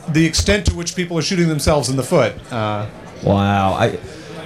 the 0.10 0.25
extent 0.25 0.65
to 0.65 0.75
which 0.75 0.96
people 0.98 1.17
are 1.17 1.22
shooting 1.22 1.48
themselves 1.48 1.88
in 1.89 1.96
the 1.96 2.03
foot. 2.03 2.34
Uh, 2.51 2.88
Wow. 3.24 3.74
I 3.74 3.98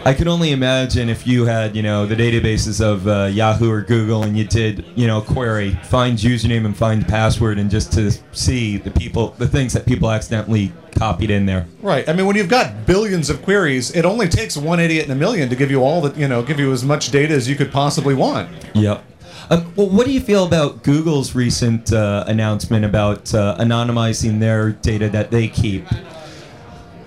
I 0.06 0.14
can 0.14 0.28
only 0.30 0.52
imagine 0.52 1.10
if 1.10 1.28
you 1.28 1.46
had, 1.46 1.76
you 1.76 1.84
know, 1.84 2.06
the 2.06 2.16
databases 2.16 2.84
of 2.84 3.08
uh, 3.08 3.26
Yahoo 3.26 3.70
or 3.70 3.82
Google 3.82 4.24
and 4.24 4.38
you 4.38 4.46
did, 4.46 4.86
you 4.96 5.08
know, 5.08 5.22
query, 5.22 5.78
find 5.84 6.18
username 6.18 6.66
and 6.66 6.76
find 6.76 7.06
password 7.06 7.60
and 7.60 7.70
just 7.70 7.92
to 7.94 8.12
see 8.32 8.78
the 8.78 8.92
people, 8.92 9.32
the 9.38 9.48
things 9.48 9.74
that 9.74 9.86
people 9.86 10.10
accidentally 10.10 10.72
copied 10.98 11.30
in 11.30 11.46
there. 11.46 11.68
right. 11.82 12.08
I 12.08 12.14
mean, 12.14 12.26
when 12.26 12.36
you've 12.38 12.50
got 12.50 12.86
billions 12.86 13.30
of 13.30 13.42
queries, 13.42 13.96
it 13.96 14.06
only 14.06 14.28
takes 14.30 14.56
one 14.56 14.80
idiot 14.80 15.06
in 15.06 15.12
a 15.12 15.16
million 15.16 15.50
to 15.50 15.56
give 15.56 15.70
you 15.70 15.84
all 15.84 16.02
the, 16.02 16.18
you 16.20 16.28
know, 16.28 16.44
give 16.44 16.60
you 16.60 16.72
as 16.72 16.84
much 16.84 17.12
data 17.12 17.34
as 17.34 17.50
you 17.50 17.56
could 17.56 17.72
possibly 17.72 18.16
want. 18.16 18.50
Yep. 18.76 19.04
Um, 19.50 19.74
well, 19.76 19.90
what 19.90 20.06
do 20.06 20.14
you 20.14 20.22
feel 20.22 20.46
about 20.46 20.84
Google's 20.84 21.36
recent 21.36 21.92
uh, 21.92 22.24
announcement 22.28 22.86
about 22.86 23.34
uh, 23.34 23.58
anonymizing 23.60 24.40
their 24.40 24.72
data 24.72 25.10
that 25.10 25.30
they 25.30 25.48
keep? 25.48 25.86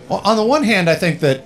Well, 0.09 0.21
on 0.25 0.37
the 0.37 0.45
one 0.45 0.65
hand, 0.65 0.91
I 0.91 0.95
think 0.95 1.21
that 1.21 1.45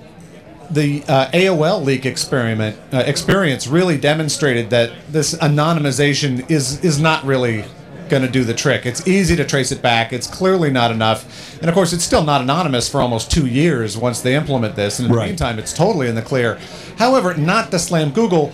the 0.70 1.02
uh, 1.08 1.26
AOL 1.32 1.84
leak 1.84 2.04
experiment 2.06 2.76
uh, 2.92 2.98
experience 3.06 3.66
really 3.66 3.96
demonstrated 3.98 4.70
that 4.70 4.90
this 5.10 5.34
anonymization 5.34 6.48
is 6.50 6.84
is 6.84 7.00
not 7.00 7.24
really 7.24 7.64
going 8.08 8.22
to 8.22 8.28
do 8.30 8.44
the 8.44 8.54
trick. 8.54 8.86
It's 8.86 9.06
easy 9.08 9.34
to 9.34 9.44
trace 9.44 9.72
it 9.72 9.82
back. 9.82 10.12
It's 10.12 10.28
clearly 10.28 10.70
not 10.70 10.90
enough, 10.92 11.58
and 11.60 11.68
of 11.68 11.74
course, 11.74 11.92
it's 11.92 12.04
still 12.04 12.22
not 12.24 12.40
anonymous 12.40 12.88
for 12.88 13.00
almost 13.00 13.30
two 13.30 13.46
years 13.46 13.96
once 13.98 14.20
they 14.20 14.34
implement 14.36 14.76
this. 14.76 14.98
And 15.00 15.08
in 15.08 15.14
Right. 15.14 15.22
the 15.24 15.28
meantime, 15.30 15.58
it's 15.58 15.72
totally 15.72 16.08
in 16.08 16.14
the 16.14 16.22
clear. 16.22 16.58
However, 16.98 17.34
not 17.34 17.70
to 17.72 17.78
slam 17.78 18.10
Google, 18.10 18.52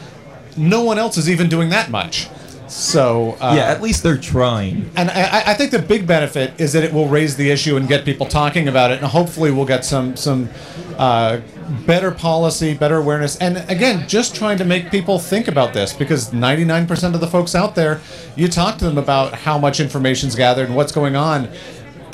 no 0.56 0.82
one 0.82 0.98
else 0.98 1.16
is 1.18 1.28
even 1.28 1.48
doing 1.48 1.68
that 1.70 1.90
much. 1.90 2.28
So 2.72 3.36
uh, 3.38 3.52
yeah, 3.54 3.64
at 3.64 3.82
least 3.82 4.02
they're 4.02 4.16
trying. 4.16 4.90
and 4.96 5.10
I, 5.10 5.42
I 5.48 5.54
think 5.54 5.72
the 5.72 5.78
big 5.78 6.06
benefit 6.06 6.58
is 6.58 6.72
that 6.72 6.82
it 6.82 6.90
will 6.90 7.06
raise 7.06 7.36
the 7.36 7.50
issue 7.50 7.76
and 7.76 7.86
get 7.86 8.06
people 8.06 8.24
talking 8.24 8.66
about 8.66 8.90
it, 8.90 9.02
and 9.02 9.06
hopefully 9.06 9.50
we'll 9.50 9.66
get 9.66 9.84
some 9.84 10.16
some 10.16 10.48
uh, 10.96 11.40
better 11.86 12.10
policy, 12.10 12.72
better 12.72 12.96
awareness, 12.96 13.36
and 13.36 13.58
again, 13.68 14.08
just 14.08 14.34
trying 14.34 14.56
to 14.56 14.64
make 14.64 14.90
people 14.90 15.18
think 15.18 15.48
about 15.48 15.74
this 15.74 15.92
because 15.92 16.30
99% 16.30 17.14
of 17.14 17.20
the 17.20 17.26
folks 17.26 17.54
out 17.54 17.74
there, 17.74 18.00
you 18.36 18.48
talk 18.48 18.78
to 18.78 18.86
them 18.86 18.96
about 18.96 19.34
how 19.34 19.58
much 19.58 19.78
information's 19.78 20.34
gathered 20.34 20.68
and 20.68 20.74
what's 20.74 20.92
going 20.92 21.14
on, 21.14 21.50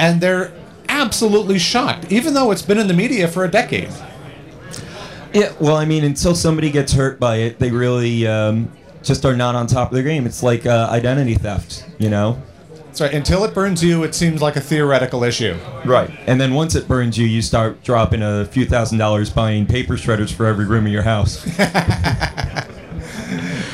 and 0.00 0.20
they're 0.20 0.52
absolutely 0.88 1.60
shocked, 1.60 2.10
even 2.10 2.34
though 2.34 2.50
it's 2.50 2.62
been 2.62 2.78
in 2.78 2.88
the 2.88 2.94
media 2.94 3.28
for 3.28 3.44
a 3.44 3.48
decade. 3.48 3.90
Yeah, 5.32 5.52
well, 5.60 5.76
I 5.76 5.84
mean, 5.84 6.02
until 6.02 6.34
somebody 6.34 6.72
gets 6.72 6.94
hurt 6.94 7.20
by 7.20 7.36
it, 7.36 7.60
they 7.60 7.70
really 7.70 8.26
um, 8.26 8.72
just 9.08 9.24
are 9.24 9.34
not 9.34 9.56
on 9.56 9.66
top 9.66 9.88
of 9.88 9.94
their 9.94 10.04
game. 10.04 10.26
It's 10.26 10.42
like 10.42 10.66
uh, 10.66 10.88
identity 10.90 11.34
theft, 11.34 11.84
you 11.98 12.10
know? 12.10 12.40
So 12.92 13.06
until 13.06 13.44
it 13.44 13.54
burns 13.54 13.82
you, 13.82 14.04
it 14.04 14.14
seems 14.14 14.42
like 14.42 14.56
a 14.56 14.60
theoretical 14.60 15.24
issue. 15.24 15.56
Right. 15.84 16.10
And 16.26 16.40
then 16.40 16.54
once 16.54 16.74
it 16.74 16.86
burns 16.86 17.16
you, 17.18 17.26
you 17.26 17.42
start 17.42 17.82
dropping 17.82 18.22
a 18.22 18.44
few 18.44 18.66
thousand 18.66 18.98
dollars 18.98 19.30
buying 19.30 19.66
paper 19.66 19.94
shredders 19.94 20.32
for 20.32 20.46
every 20.46 20.66
room 20.66 20.86
in 20.86 20.92
your 20.92 21.02
house. 21.02 21.44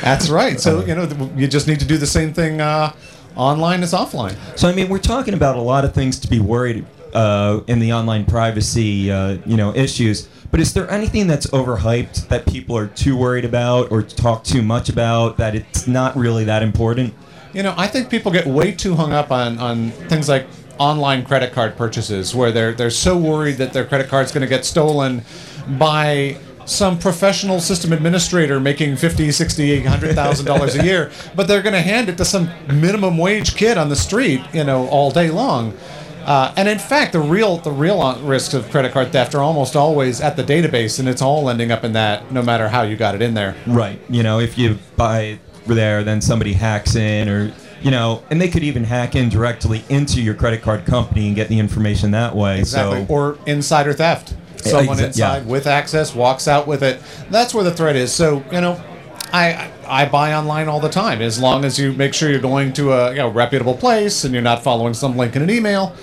That's 0.01 0.29
right. 0.29 0.59
So 0.59 0.85
you 0.85 0.95
know, 0.95 1.31
you 1.35 1.47
just 1.47 1.67
need 1.67 1.79
to 1.79 1.85
do 1.85 1.97
the 1.97 2.05
same 2.07 2.33
thing 2.33 2.61
uh, 2.61 2.93
online 3.35 3.81
as 3.83 3.93
offline. 3.93 4.35
So 4.57 4.69
I 4.69 4.73
mean, 4.73 4.89
we're 4.89 4.99
talking 4.99 5.33
about 5.33 5.55
a 5.55 5.61
lot 5.61 5.85
of 5.85 5.93
things 5.93 6.19
to 6.19 6.27
be 6.27 6.39
worried 6.39 6.85
uh, 7.13 7.61
in 7.67 7.79
the 7.79 7.93
online 7.93 8.25
privacy, 8.25 9.11
uh, 9.11 9.37
you 9.45 9.57
know, 9.57 9.73
issues. 9.75 10.29
But 10.51 10.59
is 10.59 10.73
there 10.73 10.89
anything 10.89 11.27
that's 11.27 11.47
overhyped 11.47 12.27
that 12.29 12.45
people 12.45 12.77
are 12.77 12.87
too 12.87 13.17
worried 13.17 13.45
about 13.45 13.91
or 13.91 14.01
talk 14.01 14.43
too 14.43 14.61
much 14.61 14.89
about 14.89 15.37
that 15.37 15.55
it's 15.55 15.87
not 15.87 16.15
really 16.15 16.43
that 16.45 16.63
important? 16.63 17.13
You 17.53 17.63
know, 17.63 17.73
I 17.77 17.87
think 17.87 18.09
people 18.09 18.31
get 18.31 18.45
way 18.45 18.71
too 18.71 18.95
hung 18.95 19.13
up 19.13 19.31
on, 19.31 19.57
on 19.59 19.91
things 19.91 20.27
like 20.27 20.47
online 20.77 21.23
credit 21.23 21.53
card 21.53 21.77
purchases 21.77 22.35
where 22.35 22.51
they're 22.51 22.73
they're 22.73 22.89
so 22.89 23.17
worried 23.17 23.55
that 23.57 23.73
their 23.73 23.85
credit 23.85 24.09
card's 24.09 24.31
going 24.31 24.41
to 24.41 24.47
get 24.47 24.65
stolen 24.65 25.23
by 25.79 26.37
some 26.65 26.97
professional 26.97 27.59
system 27.59 27.93
administrator 27.93 28.59
making 28.59 28.97
50 28.97 29.31
60 29.31 29.83
100000 29.83 30.45
dollars 30.45 30.75
a 30.75 30.83
year 30.83 31.11
but 31.35 31.47
they're 31.47 31.61
going 31.61 31.73
to 31.73 31.81
hand 31.81 32.09
it 32.09 32.17
to 32.17 32.25
some 32.25 32.49
minimum 32.67 33.17
wage 33.17 33.55
kid 33.55 33.77
on 33.77 33.87
the 33.87 33.95
street 33.95 34.41
you 34.51 34.63
know 34.63 34.87
all 34.89 35.11
day 35.11 35.29
long 35.29 35.73
uh, 36.25 36.53
and 36.57 36.67
in 36.67 36.79
fact 36.79 37.13
the 37.13 37.19
real 37.19 37.57
the 37.57 37.71
real 37.71 38.19
risks 38.21 38.53
of 38.53 38.69
credit 38.71 38.91
card 38.91 39.11
theft 39.11 39.33
are 39.35 39.41
almost 39.41 39.75
always 39.75 40.19
at 40.21 40.35
the 40.35 40.43
database 40.43 40.99
and 40.99 41.07
it's 41.07 41.21
all 41.21 41.49
ending 41.49 41.71
up 41.71 41.83
in 41.83 41.93
that 41.93 42.31
no 42.31 42.41
matter 42.41 42.67
how 42.67 42.81
you 42.81 42.95
got 42.95 43.15
it 43.15 43.21
in 43.21 43.33
there 43.33 43.55
Right. 43.67 43.99
You 44.09 44.23
know, 44.23 44.39
if 44.39 44.57
you 44.57 44.77
buy 44.95 45.21
it 45.21 45.39
there, 45.67 46.03
then 46.03 46.21
somebody 46.21 46.53
hacks 46.53 46.95
in, 46.95 47.27
or 47.27 47.51
you 47.81 47.91
know, 47.91 48.23
and 48.29 48.39
they 48.39 48.47
could 48.47 48.63
even 48.63 48.83
hack 48.83 49.15
in 49.15 49.29
directly 49.29 49.83
into 49.89 50.21
your 50.21 50.33
credit 50.33 50.61
card 50.61 50.85
company 50.85 51.27
and 51.27 51.35
get 51.35 51.49
the 51.49 51.59
information 51.59 52.11
that 52.11 52.35
way. 52.35 52.59
Exactly. 52.59 53.05
So, 53.05 53.13
or 53.13 53.37
insider 53.45 53.93
theft. 53.93 54.35
Someone 54.57 54.97
Exa- 54.97 55.07
inside 55.07 55.43
yeah. 55.45 55.51
with 55.51 55.67
access 55.67 56.15
walks 56.15 56.47
out 56.47 56.65
with 56.65 56.81
it. 56.83 56.99
That's 57.29 57.53
where 57.53 57.63
the 57.63 57.71
threat 57.71 57.95
is. 57.95 58.11
So 58.13 58.43
you 58.51 58.61
know, 58.61 58.81
I 59.31 59.71
I 59.87 60.07
buy 60.07 60.33
online 60.33 60.67
all 60.67 60.79
the 60.79 60.89
time. 60.89 61.21
As 61.21 61.39
long 61.39 61.65
as 61.65 61.77
you 61.77 61.93
make 61.93 62.13
sure 62.13 62.29
you're 62.29 62.39
going 62.39 62.73
to 62.73 62.93
a 62.93 63.11
you 63.11 63.17
know, 63.17 63.29
reputable 63.29 63.75
place 63.75 64.23
and 64.23 64.33
you're 64.33 64.43
not 64.43 64.63
following 64.63 64.93
some 64.93 65.17
link 65.17 65.35
in 65.35 65.41
an 65.43 65.49
email, 65.49 65.95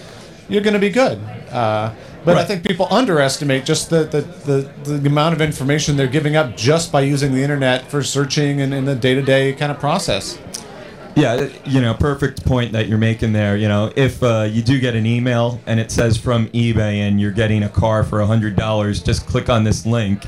you're 0.49 0.63
going 0.63 0.75
to 0.75 0.81
be 0.81 0.91
good. 0.91 1.19
Uh, 1.51 1.93
but 2.25 2.37
I 2.39 2.45
think 2.45 2.65
people 2.65 2.87
underestimate 2.91 3.65
just 3.65 3.91
the, 3.91 4.05
the, 4.05 4.21
the, 4.21 4.99
the 4.99 5.09
amount 5.09 5.35
of 5.35 5.41
information 5.41 5.97
they're 5.97 6.07
giving 6.07 6.37
up 6.37 6.57
just 6.57 6.93
by 6.93 7.01
using 7.01 7.33
the 7.35 7.43
internet 7.43 7.91
for 7.91 8.03
searching 8.03 8.61
and 8.61 8.73
in 8.73 8.85
the 8.85 8.95
day 8.95 9.15
to 9.15 9.23
day 9.23 9.53
kind 9.55 9.73
of 9.73 9.81
process. 9.81 10.39
yeah, 11.17 11.49
you 11.65 11.81
know, 11.81 11.95
perfect 11.95 12.45
point 12.45 12.73
that 12.73 12.89
you're 12.89 12.99
making 12.99 13.33
there. 13.33 13.57
You 13.57 13.69
know, 13.69 13.93
if 13.97 14.23
uh, 14.23 14.49
you 14.51 14.63
do 14.63 14.79
get 14.81 14.95
an 14.95 15.05
email 15.05 15.61
and 15.67 15.79
it 15.81 15.91
says 15.91 16.17
from 16.17 16.47
eBay 16.49 16.99
and 17.07 17.21
you're 17.21 17.33
getting 17.33 17.65
a 17.65 17.69
car 17.69 18.05
for 18.05 18.25
hundred 18.25 18.57
dollars, 18.57 19.03
just 19.03 19.27
click 19.27 19.49
on 19.51 19.65
this 19.65 19.85
link, 19.85 20.25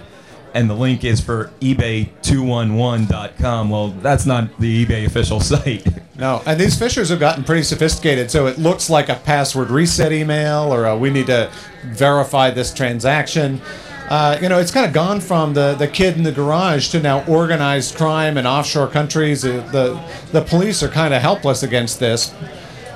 and 0.55 0.71
the 0.71 0.75
link 0.75 1.05
is 1.05 1.21
for 1.21 1.51
eBay211.com. 1.61 3.71
Well, 3.71 3.89
that's 3.89 4.27
not 4.27 4.59
the 4.59 4.85
eBay 4.87 5.07
official 5.07 5.41
site. 5.53 5.87
No, 6.19 6.43
and 6.47 6.59
these 6.59 6.79
phishers 6.79 7.11
have 7.11 7.21
gotten 7.21 7.45
pretty 7.45 7.63
sophisticated. 7.65 8.31
So 8.31 8.47
it 8.47 8.59
looks 8.59 8.89
like 8.89 9.09
a 9.09 9.17
password 9.17 9.71
reset 9.71 10.13
email, 10.13 10.73
or 10.73 10.87
a, 10.87 10.97
we 10.97 11.11
need 11.11 11.27
to 11.27 11.51
verify 11.87 12.51
this 12.51 12.73
transaction. 12.73 13.61
Uh, 14.09 14.39
you 14.41 14.49
know, 14.49 14.59
it's 14.59 14.71
kind 14.71 14.87
of 14.87 14.93
gone 14.93 15.19
from 15.19 15.55
the, 15.55 15.75
the 15.75 15.89
kid 15.89 16.17
in 16.17 16.23
the 16.23 16.33
garage 16.33 16.91
to 16.91 17.01
now 17.01 17.25
organized 17.27 17.97
crime 17.97 18.37
in 18.37 18.47
offshore 18.47 18.87
countries. 18.87 19.45
Uh, 19.45 19.67
The 19.73 20.01
the 20.31 20.43
police 20.43 20.83
are 20.83 20.89
kind 20.89 21.15
of 21.15 21.23
helpless 21.23 21.63
against 21.63 21.99
this. 22.01 22.33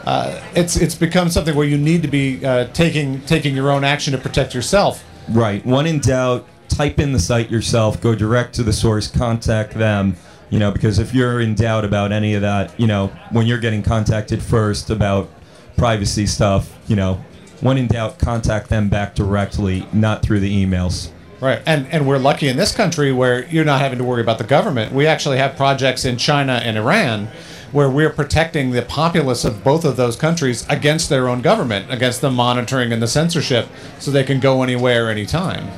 Uh, 0.04 0.40
it's 0.54 0.76
it's 0.76 0.94
become 0.94 1.28
something 1.30 1.56
where 1.56 1.66
you 1.66 1.78
need 1.78 2.02
to 2.02 2.08
be 2.08 2.44
uh, 2.44 2.66
taking 2.72 3.20
taking 3.22 3.56
your 3.56 3.70
own 3.70 3.84
action 3.84 4.12
to 4.12 4.18
protect 4.18 4.54
yourself. 4.54 5.02
Right. 5.30 5.64
When 5.66 5.86
in 5.86 5.98
doubt, 6.00 6.46
type 6.78 7.00
in 7.00 7.12
the 7.12 7.18
site 7.18 7.50
yourself. 7.50 8.00
Go 8.00 8.14
direct 8.14 8.54
to 8.54 8.62
the 8.62 8.72
source. 8.72 9.08
Contact 9.08 9.74
them. 9.74 10.14
You 10.48 10.60
know, 10.60 10.70
because 10.70 11.00
if 11.00 11.12
you're 11.12 11.40
in 11.40 11.54
doubt 11.54 11.84
about 11.84 12.12
any 12.12 12.34
of 12.34 12.42
that, 12.42 12.78
you 12.78 12.86
know, 12.86 13.08
when 13.32 13.46
you're 13.46 13.58
getting 13.58 13.82
contacted 13.82 14.40
first 14.40 14.88
about 14.88 15.28
privacy 15.76 16.24
stuff, 16.24 16.78
you 16.86 16.94
know, 16.94 17.22
when 17.60 17.76
in 17.76 17.88
doubt, 17.88 18.18
contact 18.18 18.68
them 18.68 18.88
back 18.88 19.16
directly, 19.16 19.86
not 19.92 20.22
through 20.22 20.38
the 20.38 20.64
emails. 20.64 21.10
Right, 21.40 21.60
and 21.66 21.86
and 21.88 22.06
we're 22.06 22.18
lucky 22.18 22.48
in 22.48 22.56
this 22.56 22.74
country 22.74 23.12
where 23.12 23.44
you're 23.46 23.64
not 23.64 23.80
having 23.80 23.98
to 23.98 24.04
worry 24.04 24.22
about 24.22 24.38
the 24.38 24.44
government. 24.44 24.92
We 24.92 25.06
actually 25.06 25.38
have 25.38 25.56
projects 25.56 26.04
in 26.04 26.16
China 26.16 26.60
and 26.64 26.78
Iran 26.78 27.28
where 27.72 27.90
we're 27.90 28.10
protecting 28.10 28.70
the 28.70 28.82
populace 28.82 29.44
of 29.44 29.62
both 29.62 29.84
of 29.84 29.96
those 29.96 30.16
countries 30.16 30.64
against 30.70 31.08
their 31.10 31.28
own 31.28 31.42
government, 31.42 31.92
against 31.92 32.20
the 32.20 32.30
monitoring 32.30 32.92
and 32.92 33.02
the 33.02 33.08
censorship, 33.08 33.68
so 33.98 34.10
they 34.10 34.24
can 34.24 34.40
go 34.40 34.62
anywhere, 34.62 35.10
anytime. 35.10 35.68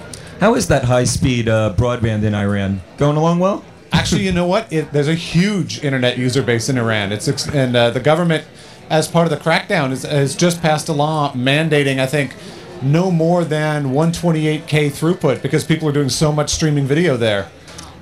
How 0.40 0.54
is 0.54 0.68
that 0.68 0.84
high-speed 0.84 1.50
uh, 1.50 1.74
broadband 1.76 2.22
in 2.22 2.34
Iran 2.34 2.80
going 2.96 3.18
along 3.18 3.40
well? 3.40 3.62
Actually, 3.92 4.24
you 4.24 4.32
know 4.32 4.46
what? 4.46 4.72
It, 4.72 4.90
there's 4.90 5.06
a 5.06 5.14
huge 5.14 5.84
internet 5.84 6.16
user 6.16 6.42
base 6.42 6.70
in 6.70 6.78
Iran. 6.78 7.12
It's 7.12 7.28
ex- 7.28 7.46
and 7.46 7.76
uh, 7.76 7.90
the 7.90 8.00
government, 8.00 8.46
as 8.88 9.06
part 9.06 9.30
of 9.30 9.30
the 9.30 9.36
crackdown, 9.36 9.92
is, 9.92 10.04
has 10.04 10.34
just 10.34 10.62
passed 10.62 10.88
a 10.88 10.94
law 10.94 11.30
mandating, 11.34 11.98
I 11.98 12.06
think, 12.06 12.34
no 12.80 13.10
more 13.10 13.44
than 13.44 13.92
128k 13.92 14.64
throughput 14.64 15.42
because 15.42 15.62
people 15.62 15.86
are 15.90 15.92
doing 15.92 16.08
so 16.08 16.32
much 16.32 16.48
streaming 16.48 16.86
video 16.86 17.18
there. 17.18 17.50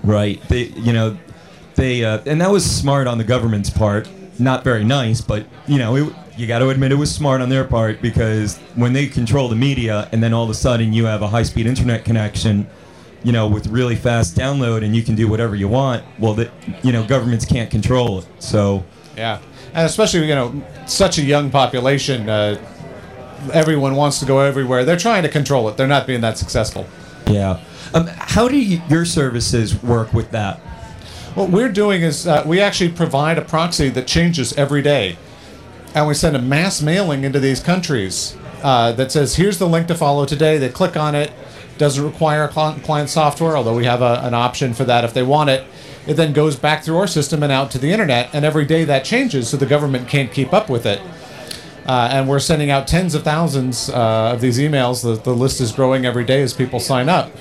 Right. 0.04 0.40
They, 0.48 0.66
you 0.66 0.92
know, 0.92 1.18
they, 1.74 2.04
uh, 2.04 2.20
and 2.24 2.40
that 2.40 2.52
was 2.52 2.64
smart 2.64 3.08
on 3.08 3.18
the 3.18 3.24
government's 3.24 3.70
part. 3.70 4.08
Not 4.38 4.62
very 4.62 4.84
nice, 4.84 5.20
but 5.20 5.44
you 5.66 5.78
know, 5.78 5.96
it, 5.96 6.14
you 6.38 6.46
got 6.46 6.60
to 6.60 6.70
admit 6.70 6.92
it 6.92 6.94
was 6.94 7.12
smart 7.12 7.40
on 7.40 7.48
their 7.48 7.64
part 7.64 8.00
because 8.00 8.58
when 8.76 8.92
they 8.92 9.06
control 9.06 9.48
the 9.48 9.56
media, 9.56 10.08
and 10.12 10.22
then 10.22 10.32
all 10.32 10.44
of 10.44 10.50
a 10.50 10.54
sudden 10.54 10.92
you 10.92 11.04
have 11.04 11.20
a 11.20 11.26
high-speed 11.26 11.66
internet 11.66 12.04
connection, 12.04 12.66
you 13.24 13.32
know, 13.32 13.48
with 13.48 13.66
really 13.66 13.96
fast 13.96 14.36
download, 14.36 14.84
and 14.84 14.94
you 14.94 15.02
can 15.02 15.16
do 15.16 15.26
whatever 15.26 15.56
you 15.56 15.66
want. 15.66 16.04
Well, 16.18 16.34
that 16.34 16.50
you 16.84 16.92
know, 16.92 17.04
governments 17.04 17.44
can't 17.44 17.70
control 17.70 18.20
it. 18.20 18.26
So 18.38 18.84
Yeah, 19.16 19.40
and 19.74 19.84
especially 19.84 20.28
you 20.28 20.34
know 20.34 20.62
such 20.86 21.18
a 21.18 21.22
young 21.22 21.50
population. 21.50 22.28
Uh, 22.28 22.56
everyone 23.52 23.94
wants 23.96 24.18
to 24.20 24.26
go 24.26 24.40
everywhere. 24.40 24.84
They're 24.84 24.96
trying 24.96 25.22
to 25.24 25.28
control 25.28 25.68
it. 25.68 25.76
They're 25.76 25.86
not 25.86 26.06
being 26.06 26.20
that 26.22 26.38
successful. 26.38 26.86
yeah. 27.28 27.60
Um, 27.94 28.06
how 28.06 28.48
do 28.48 28.58
you, 28.58 28.82
your 28.90 29.06
services 29.06 29.82
work 29.82 30.12
with 30.12 30.30
that? 30.32 30.58
What 31.34 31.50
we're 31.50 31.72
doing 31.72 32.02
is 32.02 32.26
uh, 32.26 32.42
we 32.44 32.60
actually 32.60 32.90
provide 32.90 33.38
a 33.38 33.42
proxy 33.42 33.88
that 33.90 34.06
changes 34.06 34.52
every 34.54 34.82
day, 34.82 35.16
and 35.98 36.08
we 36.08 36.14
send 36.14 36.36
a 36.36 36.42
mass 36.42 36.80
mailing 36.80 37.24
into 37.24 37.40
these 37.40 37.60
countries 37.60 38.36
uh, 38.62 38.92
that 38.92 39.10
says, 39.10 39.36
"Here's 39.36 39.58
the 39.58 39.68
link 39.68 39.88
to 39.88 39.94
follow 39.94 40.24
today." 40.24 40.58
They 40.58 40.68
click 40.68 40.96
on 40.96 41.14
it. 41.14 41.32
Doesn't 41.76 42.04
require 42.04 42.48
client 42.48 43.08
software, 43.08 43.56
although 43.56 43.76
we 43.76 43.84
have 43.84 44.02
a, 44.02 44.20
an 44.22 44.34
option 44.34 44.74
for 44.74 44.84
that 44.84 45.04
if 45.04 45.12
they 45.14 45.22
want 45.22 45.50
it. 45.50 45.64
It 46.06 46.14
then 46.14 46.32
goes 46.32 46.56
back 46.56 46.82
through 46.82 46.96
our 46.98 47.06
system 47.06 47.42
and 47.42 47.52
out 47.52 47.70
to 47.72 47.78
the 47.78 47.92
internet, 47.92 48.30
and 48.32 48.44
every 48.44 48.64
day 48.64 48.84
that 48.84 49.04
changes, 49.04 49.48
so 49.48 49.56
the 49.56 49.66
government 49.66 50.08
can't 50.08 50.32
keep 50.32 50.52
up 50.52 50.70
with 50.70 50.86
it. 50.86 51.00
Uh, 51.86 52.08
and 52.12 52.28
we're 52.28 52.38
sending 52.38 52.70
out 52.70 52.86
tens 52.86 53.14
of 53.14 53.22
thousands 53.22 53.90
uh, 53.90 54.32
of 54.34 54.40
these 54.40 54.58
emails. 54.58 55.02
The, 55.02 55.20
the 55.22 55.34
list 55.34 55.60
is 55.60 55.72
growing 55.72 56.04
every 56.04 56.24
day 56.24 56.42
as 56.42 56.52
people 56.52 56.80
sign 56.80 57.08
up. 57.08 57.32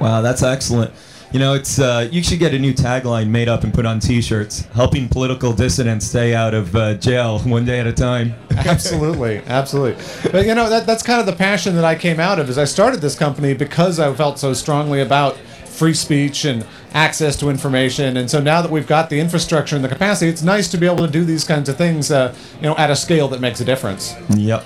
Wow, 0.00 0.20
that's 0.20 0.42
excellent. 0.42 0.92
You 1.30 1.38
know, 1.38 1.52
it's 1.52 1.78
uh, 1.78 2.08
you 2.10 2.22
should 2.22 2.38
get 2.38 2.54
a 2.54 2.58
new 2.58 2.72
tagline 2.72 3.28
made 3.28 3.48
up 3.48 3.62
and 3.62 3.72
put 3.72 3.84
on 3.84 4.00
T-shirts: 4.00 4.66
"Helping 4.72 5.08
political 5.08 5.52
dissidents 5.52 6.06
stay 6.06 6.34
out 6.34 6.54
of 6.54 6.74
uh, 6.74 6.94
jail 6.94 7.38
one 7.44 7.64
day 7.66 7.80
at 7.80 7.86
a 7.86 7.92
time." 7.92 8.34
absolutely, 8.50 9.38
absolutely. 9.46 10.02
But 10.30 10.46
you 10.46 10.54
know, 10.54 10.70
that, 10.70 10.86
that's 10.86 11.02
kind 11.02 11.20
of 11.20 11.26
the 11.26 11.34
passion 11.34 11.74
that 11.74 11.84
I 11.84 11.94
came 11.94 12.18
out 12.18 12.38
of. 12.38 12.48
Is 12.48 12.56
I 12.56 12.64
started 12.64 13.00
this 13.00 13.14
company 13.14 13.52
because 13.52 14.00
I 14.00 14.12
felt 14.14 14.38
so 14.38 14.54
strongly 14.54 15.00
about 15.02 15.36
free 15.78 15.94
speech 15.94 16.44
and 16.44 16.66
access 16.92 17.36
to 17.36 17.50
information. 17.50 18.16
And 18.16 18.28
so 18.28 18.40
now 18.40 18.60
that 18.62 18.70
we've 18.70 18.86
got 18.86 19.10
the 19.10 19.20
infrastructure 19.20 19.76
and 19.76 19.84
the 19.84 19.88
capacity, 19.88 20.28
it's 20.28 20.42
nice 20.42 20.68
to 20.70 20.78
be 20.78 20.86
able 20.86 21.06
to 21.06 21.12
do 21.12 21.24
these 21.24 21.44
kinds 21.44 21.68
of 21.68 21.76
things, 21.76 22.10
uh, 22.10 22.34
you 22.56 22.62
know, 22.62 22.76
at 22.76 22.90
a 22.90 22.96
scale 22.96 23.28
that 23.28 23.40
makes 23.40 23.60
a 23.60 23.64
difference. 23.64 24.16
Yep. 24.30 24.64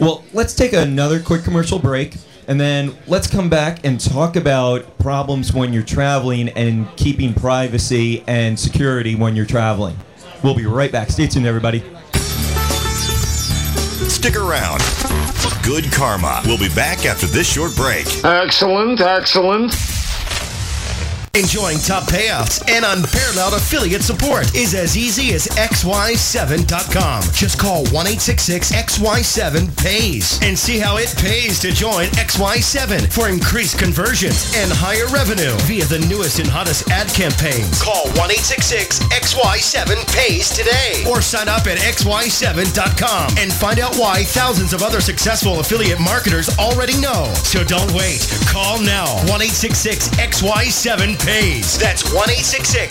Well, 0.00 0.24
let's 0.32 0.54
take 0.54 0.72
another 0.72 1.20
quick 1.20 1.44
commercial 1.44 1.78
break, 1.78 2.16
and 2.50 2.60
then 2.60 2.96
let's 3.06 3.28
come 3.28 3.48
back 3.48 3.86
and 3.86 4.00
talk 4.00 4.34
about 4.34 4.98
problems 4.98 5.54
when 5.54 5.72
you're 5.72 5.84
traveling 5.84 6.48
and 6.50 6.88
keeping 6.96 7.32
privacy 7.32 8.24
and 8.26 8.58
security 8.58 9.14
when 9.14 9.36
you're 9.36 9.46
traveling. 9.46 9.96
We'll 10.42 10.56
be 10.56 10.66
right 10.66 10.90
back. 10.90 11.10
Stay 11.10 11.28
tuned, 11.28 11.46
everybody. 11.46 11.78
Stick 14.08 14.34
around. 14.34 14.82
Good 15.62 15.92
Karma. 15.92 16.42
We'll 16.44 16.58
be 16.58 16.74
back 16.74 17.06
after 17.06 17.26
this 17.26 17.48
short 17.48 17.76
break. 17.76 18.06
Excellent, 18.24 19.00
excellent. 19.00 19.72
Enjoying 21.36 21.78
top 21.78 22.02
payouts 22.10 22.60
and 22.68 22.84
unparalleled 22.84 23.54
affiliate 23.54 24.02
support 24.02 24.52
is 24.52 24.74
as 24.74 24.96
easy 24.96 25.32
as 25.32 25.46
xy7.com. 25.46 27.22
Just 27.32 27.56
call 27.56 27.84
1-866-XY7-PAYS 27.94 30.42
and 30.42 30.58
see 30.58 30.80
how 30.80 30.96
it 30.96 31.14
pays 31.18 31.60
to 31.60 31.70
join 31.70 32.06
XY7 32.18 33.12
for 33.12 33.28
increased 33.28 33.78
conversions 33.78 34.52
and 34.56 34.72
higher 34.74 35.06
revenue 35.06 35.54
via 35.70 35.84
the 35.84 36.00
newest 36.10 36.40
and 36.40 36.48
hottest 36.48 36.90
ad 36.90 37.06
campaigns. 37.14 37.80
Call 37.80 38.06
1-866-XY7-PAYS 38.18 40.56
today 40.56 41.04
or 41.08 41.22
sign 41.22 41.48
up 41.48 41.68
at 41.68 41.78
xy7.com 41.78 43.38
and 43.38 43.52
find 43.52 43.78
out 43.78 43.94
why 43.94 44.24
thousands 44.24 44.72
of 44.72 44.82
other 44.82 45.00
successful 45.00 45.60
affiliate 45.60 46.00
marketers 46.00 46.48
already 46.58 47.00
know. 47.00 47.32
So 47.46 47.62
don't 47.62 47.94
wait. 47.94 48.26
Call 48.50 48.80
now. 48.82 49.06
1-866-XY7 49.30 51.19
pays. 51.24 51.78
That's 51.78 52.12
1 52.12 52.28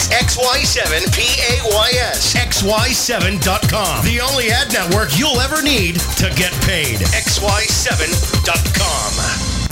XY7 0.10 1.12
PAYS. 1.14 2.34
XY7.com. 2.36 4.06
The 4.06 4.22
only 4.22 4.52
ad 4.52 4.72
network 4.72 5.18
you'll 5.18 5.40
ever 5.40 5.62
need 5.62 6.00
to 6.18 6.30
get 6.36 6.54
paid. 6.62 7.00
XY7.com. 7.00 9.49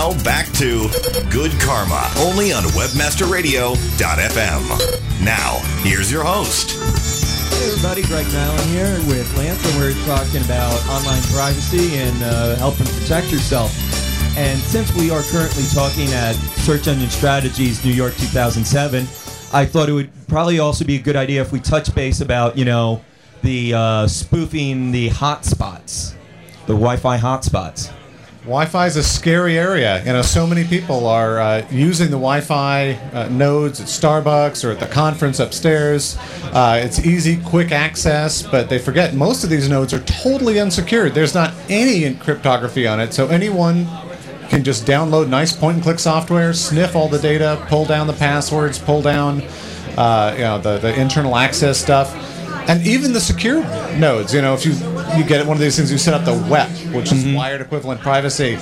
Now 0.00 0.16
back 0.24 0.48
to 0.52 0.88
Good 1.28 1.52
Karma, 1.60 2.10
only 2.20 2.54
on 2.54 2.62
WebmasterRadio.fm. 2.72 5.22
Now, 5.22 5.58
here's 5.82 6.10
your 6.10 6.24
host. 6.24 6.70
Hey 7.52 7.68
everybody, 7.68 8.00
Greg 8.04 8.24
Niland 8.28 8.72
here 8.72 8.96
with 9.10 9.30
Lance, 9.36 9.62
and 9.62 9.76
we're 9.76 9.92
talking 10.06 10.42
about 10.42 10.72
online 10.88 11.20
privacy 11.24 11.96
and 11.96 12.16
uh, 12.22 12.56
helping 12.56 12.86
protect 12.86 13.30
yourself. 13.30 13.76
And 14.38 14.58
since 14.60 14.90
we 14.96 15.10
are 15.10 15.20
currently 15.24 15.64
talking 15.74 16.08
at 16.14 16.32
Search 16.64 16.88
Engine 16.88 17.10
Strategies 17.10 17.84
New 17.84 17.92
York 17.92 18.14
2007, 18.14 19.02
I 19.52 19.66
thought 19.66 19.90
it 19.90 19.92
would 19.92 20.10
probably 20.28 20.60
also 20.60 20.86
be 20.86 20.96
a 20.96 21.02
good 21.02 21.16
idea 21.16 21.42
if 21.42 21.52
we 21.52 21.60
touch 21.60 21.94
base 21.94 22.22
about, 22.22 22.56
you 22.56 22.64
know, 22.64 23.04
the 23.42 23.74
uh, 23.74 24.06
spoofing 24.06 24.92
the 24.92 25.10
hotspots, 25.10 26.14
the 26.64 26.72
Wi-Fi 26.72 27.18
hotspots. 27.18 27.92
Wi-Fi 28.44 28.86
is 28.86 28.96
a 28.96 29.02
scary 29.02 29.58
area. 29.58 30.02
You 30.02 30.14
know, 30.14 30.22
so 30.22 30.46
many 30.46 30.64
people 30.64 31.06
are 31.06 31.38
uh, 31.40 31.66
using 31.70 32.06
the 32.06 32.16
Wi-Fi 32.16 32.92
uh, 32.92 33.28
nodes 33.28 33.80
at 33.80 33.86
Starbucks 33.86 34.64
or 34.66 34.70
at 34.70 34.80
the 34.80 34.86
conference 34.86 35.40
upstairs. 35.40 36.16
Uh, 36.44 36.80
it's 36.82 37.04
easy, 37.04 37.36
quick 37.44 37.70
access, 37.70 38.42
but 38.42 38.70
they 38.70 38.78
forget 38.78 39.14
most 39.14 39.44
of 39.44 39.50
these 39.50 39.68
nodes 39.68 39.92
are 39.92 40.00
totally 40.00 40.58
unsecured. 40.58 41.12
There's 41.12 41.34
not 41.34 41.52
any 41.68 42.14
cryptography 42.14 42.86
on 42.86 42.98
it, 42.98 43.12
so 43.12 43.28
anyone 43.28 43.86
can 44.48 44.64
just 44.64 44.86
download 44.86 45.28
nice 45.28 45.52
point-and-click 45.52 45.98
software, 45.98 46.54
sniff 46.54 46.96
all 46.96 47.08
the 47.08 47.18
data, 47.18 47.62
pull 47.68 47.84
down 47.84 48.06
the 48.06 48.14
passwords, 48.14 48.78
pull 48.78 49.02
down, 49.02 49.42
uh, 49.98 50.32
you 50.34 50.44
know, 50.44 50.58
the, 50.58 50.78
the 50.78 50.98
internal 50.98 51.36
access 51.36 51.78
stuff 51.78 52.14
and 52.70 52.86
even 52.86 53.12
the 53.12 53.20
secure 53.20 53.62
nodes. 53.96 54.32
You 54.32 54.42
know, 54.42 54.54
if 54.54 54.64
you 54.64 54.72
you 55.16 55.24
get 55.24 55.44
one 55.46 55.56
of 55.56 55.60
these 55.60 55.76
things, 55.76 55.90
you 55.90 55.98
set 55.98 56.14
up 56.14 56.24
the 56.24 56.48
WEP, 56.50 56.68
which 56.94 57.12
is 57.12 57.34
wired 57.34 57.60
equivalent 57.60 58.00
privacy. 58.00 58.56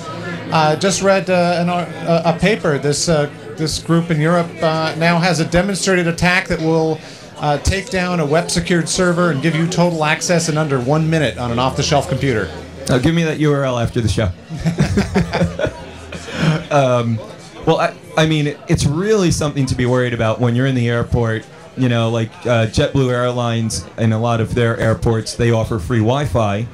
Uh, 0.51 0.77
just 0.77 1.03
read 1.03 1.29
uh, 1.29 1.59
an, 1.61 1.69
uh, 1.69 2.23
a 2.25 2.39
paper. 2.39 2.79
This 2.79 3.09
uh, 3.09 3.31
this 3.57 3.79
group 3.81 4.11
in 4.11 4.21
Europe 4.21 4.51
uh, 4.63 4.95
now 4.97 5.19
has 5.19 5.41
a 5.41 5.45
demonstrated 5.45 6.07
attack 6.07 6.49
that 6.49 6.61
will. 6.61 6.99
Uh, 7.41 7.57
take 7.59 7.89
down 7.89 8.19
a 8.19 8.27
WEP 8.27 8.51
secured 8.51 8.89
server 8.89 9.31
and 9.31 9.41
give 9.41 9.55
you 9.55 9.65
total 9.69 10.05
access 10.05 10.49
in 10.49 10.59
under 10.59 10.81
one 10.81 11.09
minute 11.09 11.39
on 11.39 11.53
an 11.53 11.59
off 11.61 11.77
the 11.77 11.83
shelf 11.85 12.09
computer. 12.09 12.51
Uh, 12.91 12.99
give 12.99 13.15
me 13.15 13.23
that 13.23 13.39
URL 13.39 13.81
after 13.81 14.01
the 14.01 14.09
show. 14.09 14.25
um, 16.75 17.17
well, 17.65 17.79
I, 17.79 17.95
I 18.17 18.27
mean, 18.27 18.57
it's 18.67 18.87
really 18.87 19.31
something 19.31 19.67
to 19.67 19.77
be 19.77 19.87
worried 19.87 20.15
about 20.15 20.41
when 20.41 20.57
you're 20.57 20.67
in 20.67 20.75
the 20.75 20.89
airport. 20.89 21.47
You 21.79 21.89
know, 21.89 22.11
like 22.11 22.31
uh, 22.45 22.67
JetBlue 22.67 23.11
Airlines 23.13 23.87
and 23.97 24.13
a 24.13 24.19
lot 24.19 24.41
of 24.41 24.55
their 24.55 24.77
airports, 24.79 25.35
they 25.35 25.51
offer 25.53 25.79
free 25.79 25.99
Wi-Fi, 26.01 26.67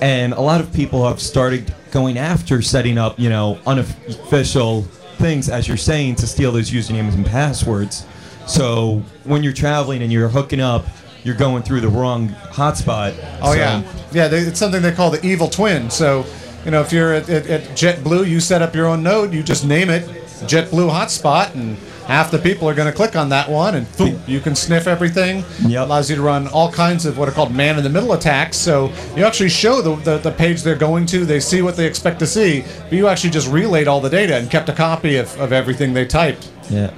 and 0.00 0.32
a 0.32 0.40
lot 0.40 0.60
of 0.60 0.72
people 0.72 1.06
have 1.06 1.20
started 1.20 1.74
going 1.90 2.18
after 2.18 2.62
setting 2.62 2.98
up, 2.98 3.18
you 3.18 3.28
know, 3.28 3.58
unofficial 3.66 4.82
things, 5.18 5.48
as 5.48 5.68
you're 5.68 5.76
saying, 5.76 6.14
to 6.16 6.26
steal 6.26 6.52
those 6.52 6.70
usernames 6.70 7.14
and 7.14 7.24
passwords. 7.26 8.06
So 8.46 9.02
when 9.24 9.42
you're 9.42 9.52
traveling 9.52 10.02
and 10.02 10.12
you're 10.12 10.28
hooking 10.28 10.60
up, 10.60 10.86
you're 11.24 11.34
going 11.36 11.62
through 11.62 11.80
the 11.80 11.88
wrong 11.88 12.28
hotspot. 12.28 13.14
Oh 13.42 13.52
So- 13.52 13.58
yeah, 13.58 13.82
yeah. 14.12 14.28
They, 14.28 14.38
it's 14.38 14.58
something 14.58 14.82
they 14.82 14.92
call 14.92 15.10
the 15.10 15.24
evil 15.26 15.48
twin. 15.48 15.90
So, 15.90 16.24
you 16.64 16.70
know, 16.70 16.80
if 16.80 16.92
you're 16.92 17.12
at, 17.14 17.28
at, 17.28 17.46
at 17.48 17.62
JetBlue, 17.70 18.28
you 18.28 18.40
set 18.40 18.62
up 18.62 18.74
your 18.74 18.86
own 18.86 19.02
node. 19.02 19.32
You 19.34 19.42
just 19.42 19.64
name 19.66 19.90
it 19.90 20.04
JetBlue 20.46 20.90
hotspot, 20.90 21.54
and 21.54 21.76
half 22.06 22.30
the 22.30 22.38
people 22.38 22.68
are 22.68 22.74
going 22.74 22.90
to 22.90 22.96
click 22.96 23.16
on 23.16 23.28
that 23.30 23.48
one, 23.48 23.74
and 23.74 23.96
boom, 23.96 24.20
you 24.26 24.40
can 24.40 24.54
sniff 24.54 24.86
everything. 24.86 25.44
Yep. 25.66 25.86
Allows 25.86 26.10
you 26.10 26.16
to 26.16 26.22
run 26.22 26.48
all 26.48 26.70
kinds 26.70 27.06
of 27.06 27.18
what 27.18 27.28
are 27.28 27.32
called 27.32 27.54
man-in-the-middle 27.54 28.12
attacks. 28.12 28.56
So 28.56 28.92
you 29.16 29.24
actually 29.24 29.50
show 29.50 29.82
the, 29.82 29.96
the 29.96 30.18
the 30.18 30.30
page 30.30 30.62
they're 30.62 30.76
going 30.76 31.06
to. 31.06 31.24
They 31.24 31.40
see 31.40 31.62
what 31.62 31.76
they 31.76 31.86
expect 31.86 32.18
to 32.20 32.26
see, 32.26 32.64
but 32.82 32.92
you 32.92 33.08
actually 33.08 33.30
just 33.30 33.50
relayed 33.50 33.88
all 33.88 34.00
the 34.00 34.10
data 34.10 34.36
and 34.36 34.50
kept 34.50 34.68
a 34.68 34.72
copy 34.72 35.16
of, 35.16 35.38
of 35.40 35.52
everything 35.52 35.92
they 35.92 36.06
typed. 36.06 36.50
Yeah. 36.70 36.90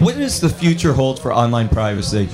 What 0.00 0.16
does 0.16 0.40
the 0.40 0.48
future 0.48 0.92
hold 0.92 1.20
for 1.20 1.32
online 1.32 1.68
privacy? 1.68 2.28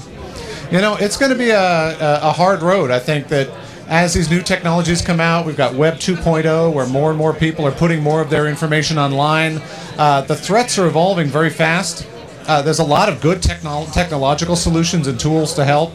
You 0.71 0.81
know, 0.81 0.97
it's 0.97 1.17
going 1.17 1.33
to 1.33 1.39
be 1.39 1.51
a, 1.51 1.61
a, 1.61 2.21
a 2.29 2.33
hard 2.33 2.63
road. 2.63 2.91
I 2.91 3.01
think 3.01 3.29
that 3.29 3.51
as 3.89 4.15
these 4.15 4.31
new 4.31 4.41
technologies 4.41 5.03
come 5.03 5.19
out, 5.19 5.45
we've 5.45 5.57
got 5.57 5.75
Web 5.75 5.95
2.0, 5.95 6.73
where 6.73 6.87
more 6.87 7.11
and 7.11 7.19
more 7.19 7.35
people 7.35 7.67
are 7.67 7.73
putting 7.73 8.01
more 8.01 8.21
of 8.21 8.31
their 8.31 8.47
information 8.47 8.99
online. 8.99 9.61
Uh, 9.99 10.23
the 10.23 10.37
threats 10.37 10.79
are 10.79 10.87
evolving 10.87 11.27
very 11.27 11.51
fast. 11.51 12.07
Uh, 12.51 12.61
there's 12.61 12.81
a 12.81 12.85
lot 12.85 13.09
of 13.09 13.21
good 13.21 13.39
technol 13.39 13.93
technological 13.93 14.57
solutions 14.57 15.07
and 15.07 15.21
tools 15.21 15.55
to 15.55 15.65
help. 15.65 15.93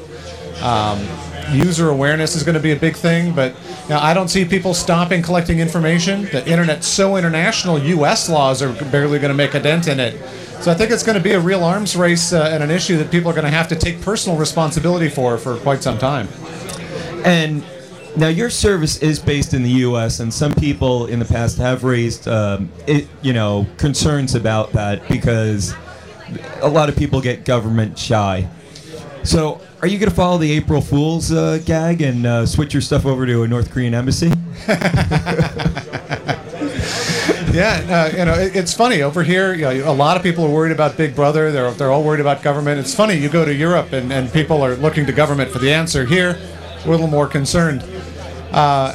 Um, 0.61 1.05
user 1.51 1.89
awareness 1.89 2.33
is 2.33 2.43
going 2.43 2.55
to 2.55 2.61
be 2.61 2.71
a 2.71 2.77
big 2.77 2.95
thing, 2.95 3.35
but 3.35 3.53
know, 3.89 3.97
I 3.97 4.13
don't 4.13 4.29
see 4.29 4.45
people 4.45 4.73
stopping 4.73 5.21
collecting 5.21 5.59
information. 5.59 6.21
The 6.31 6.49
internet's 6.49 6.87
so 6.87 7.17
international, 7.17 7.77
U.S. 7.79 8.29
laws 8.29 8.61
are 8.61 8.71
barely 8.85 9.19
going 9.19 9.31
to 9.31 9.35
make 9.35 9.53
a 9.53 9.59
dent 9.59 9.89
in 9.89 9.99
it. 9.99 10.17
So 10.61 10.71
I 10.71 10.75
think 10.75 10.91
it's 10.91 11.03
going 11.03 11.17
to 11.17 11.23
be 11.23 11.33
a 11.33 11.39
real 11.41 11.61
arms 11.61 11.97
race 11.97 12.31
uh, 12.31 12.49
and 12.53 12.63
an 12.63 12.71
issue 12.71 12.95
that 12.99 13.11
people 13.11 13.29
are 13.29 13.33
going 13.33 13.43
to 13.43 13.51
have 13.51 13.67
to 13.67 13.75
take 13.75 13.99
personal 14.01 14.37
responsibility 14.37 15.09
for 15.09 15.37
for 15.37 15.57
quite 15.57 15.83
some 15.83 15.97
time. 15.97 16.29
And 17.25 17.65
now 18.15 18.29
your 18.29 18.49
service 18.49 19.03
is 19.03 19.19
based 19.19 19.53
in 19.53 19.61
the 19.61 19.71
U.S., 19.89 20.21
and 20.21 20.33
some 20.33 20.53
people 20.53 21.07
in 21.07 21.19
the 21.19 21.25
past 21.25 21.57
have 21.57 21.83
raised, 21.83 22.29
um, 22.29 22.71
it, 22.87 23.09
you 23.21 23.33
know, 23.33 23.67
concerns 23.75 24.35
about 24.35 24.71
that 24.71 25.05
because 25.09 25.75
a 26.61 26.69
lot 26.69 26.89
of 26.89 26.95
people 26.95 27.21
get 27.21 27.45
government 27.45 27.97
shy. 27.97 28.47
So, 29.23 29.61
are 29.81 29.87
you 29.87 29.97
going 29.97 30.09
to 30.09 30.15
follow 30.15 30.37
the 30.37 30.51
April 30.51 30.81
Fool's 30.81 31.31
uh, 31.31 31.59
gag 31.65 32.01
and 32.01 32.25
uh, 32.25 32.45
switch 32.45 32.73
your 32.73 32.81
stuff 32.81 33.05
over 33.05 33.25
to 33.25 33.43
a 33.43 33.47
North 33.47 33.71
Korean 33.71 33.93
embassy? 33.93 34.31
Yeah, 37.55 38.11
uh, 38.13 38.17
you 38.17 38.25
know, 38.25 38.33
it, 38.33 38.53
it's 38.53 38.73
funny 38.73 39.01
over 39.01 39.23
here. 39.23 39.53
You 39.53 39.61
know, 39.61 39.89
a 39.89 39.93
lot 39.93 40.17
of 40.17 40.23
people 40.23 40.43
are 40.43 40.49
worried 40.49 40.73
about 40.73 40.97
Big 40.97 41.15
Brother. 41.15 41.53
They're 41.53 41.71
they're 41.71 41.89
all 41.91 42.03
worried 42.03 42.19
about 42.19 42.43
government. 42.43 42.81
It's 42.81 42.93
funny. 42.93 43.13
You 43.15 43.29
go 43.29 43.45
to 43.45 43.53
Europe 43.53 43.93
and, 43.93 44.11
and 44.11 44.31
people 44.33 44.61
are 44.61 44.75
looking 44.75 45.05
to 45.05 45.13
government 45.13 45.51
for 45.51 45.59
the 45.59 45.71
answer. 45.71 46.05
Here, 46.05 46.37
we're 46.85 46.91
a 46.91 46.97
little 46.97 47.07
more 47.07 47.27
concerned. 47.27 47.81
Uh, 48.51 48.93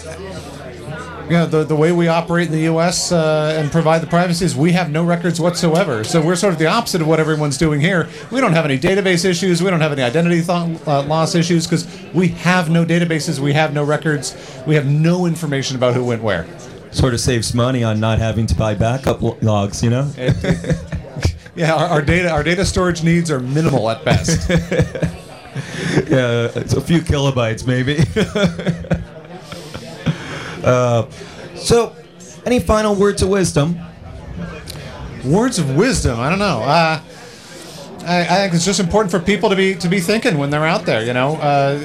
you 1.30 1.36
know, 1.36 1.46
the, 1.46 1.62
the 1.62 1.76
way 1.76 1.92
we 1.92 2.08
operate 2.08 2.48
in 2.48 2.52
the 2.52 2.62
U.S. 2.62 3.12
Uh, 3.12 3.56
and 3.56 3.70
provide 3.70 4.02
the 4.02 4.08
privacy 4.08 4.44
is 4.44 4.56
we 4.56 4.72
have 4.72 4.90
no 4.90 5.04
records 5.04 5.40
whatsoever. 5.40 6.02
So 6.02 6.20
we're 6.20 6.34
sort 6.34 6.52
of 6.52 6.58
the 6.58 6.66
opposite 6.66 7.00
of 7.00 7.06
what 7.06 7.20
everyone's 7.20 7.56
doing 7.56 7.80
here. 7.80 8.08
We 8.32 8.40
don't 8.40 8.52
have 8.52 8.64
any 8.64 8.76
database 8.76 9.24
issues. 9.24 9.62
We 9.62 9.70
don't 9.70 9.80
have 9.80 9.92
any 9.92 10.02
identity 10.02 10.42
th- 10.42 10.48
uh, 10.88 11.02
loss 11.04 11.36
issues 11.36 11.66
because 11.66 11.86
we 12.12 12.28
have 12.28 12.68
no 12.68 12.84
databases. 12.84 13.38
We 13.38 13.52
have 13.52 13.72
no 13.72 13.84
records. 13.84 14.36
We 14.66 14.74
have 14.74 14.86
no 14.86 15.26
information 15.26 15.76
about 15.76 15.94
who 15.94 16.04
went 16.04 16.20
where. 16.20 16.46
Sort 16.90 17.14
of 17.14 17.20
saves 17.20 17.54
money 17.54 17.84
on 17.84 18.00
not 18.00 18.18
having 18.18 18.46
to 18.48 18.54
buy 18.56 18.74
backup 18.74 19.22
logs, 19.40 19.84
you 19.84 19.90
know? 19.90 20.10
Yeah, 21.54 21.74
our, 21.74 21.86
our 21.86 22.02
data 22.02 22.30
our 22.30 22.42
data 22.42 22.64
storage 22.64 23.02
needs 23.02 23.30
are 23.30 23.40
minimal 23.40 23.90
at 23.90 24.04
best. 24.04 24.48
yeah, 26.08 26.48
it's 26.54 26.74
a 26.74 26.80
few 26.80 27.00
kilobytes 27.00 27.66
maybe. 27.66 27.96
uh, 30.64 31.10
so, 31.56 31.94
any 32.44 32.60
final 32.60 32.94
words 32.94 33.22
of 33.22 33.28
wisdom? 33.28 33.78
Words 35.24 35.58
of 35.58 35.76
wisdom. 35.76 36.18
I 36.18 36.30
don't 36.30 36.38
know. 36.38 36.62
Uh, 36.62 37.00
I, 38.04 38.20
I 38.22 38.24
think 38.24 38.54
it's 38.54 38.64
just 38.64 38.80
important 38.80 39.10
for 39.10 39.20
people 39.20 39.50
to 39.50 39.56
be 39.56 39.74
to 39.76 39.88
be 39.88 40.00
thinking 40.00 40.38
when 40.38 40.50
they're 40.50 40.66
out 40.66 40.86
there. 40.86 41.04
You 41.04 41.12
know, 41.12 41.36
uh, 41.36 41.78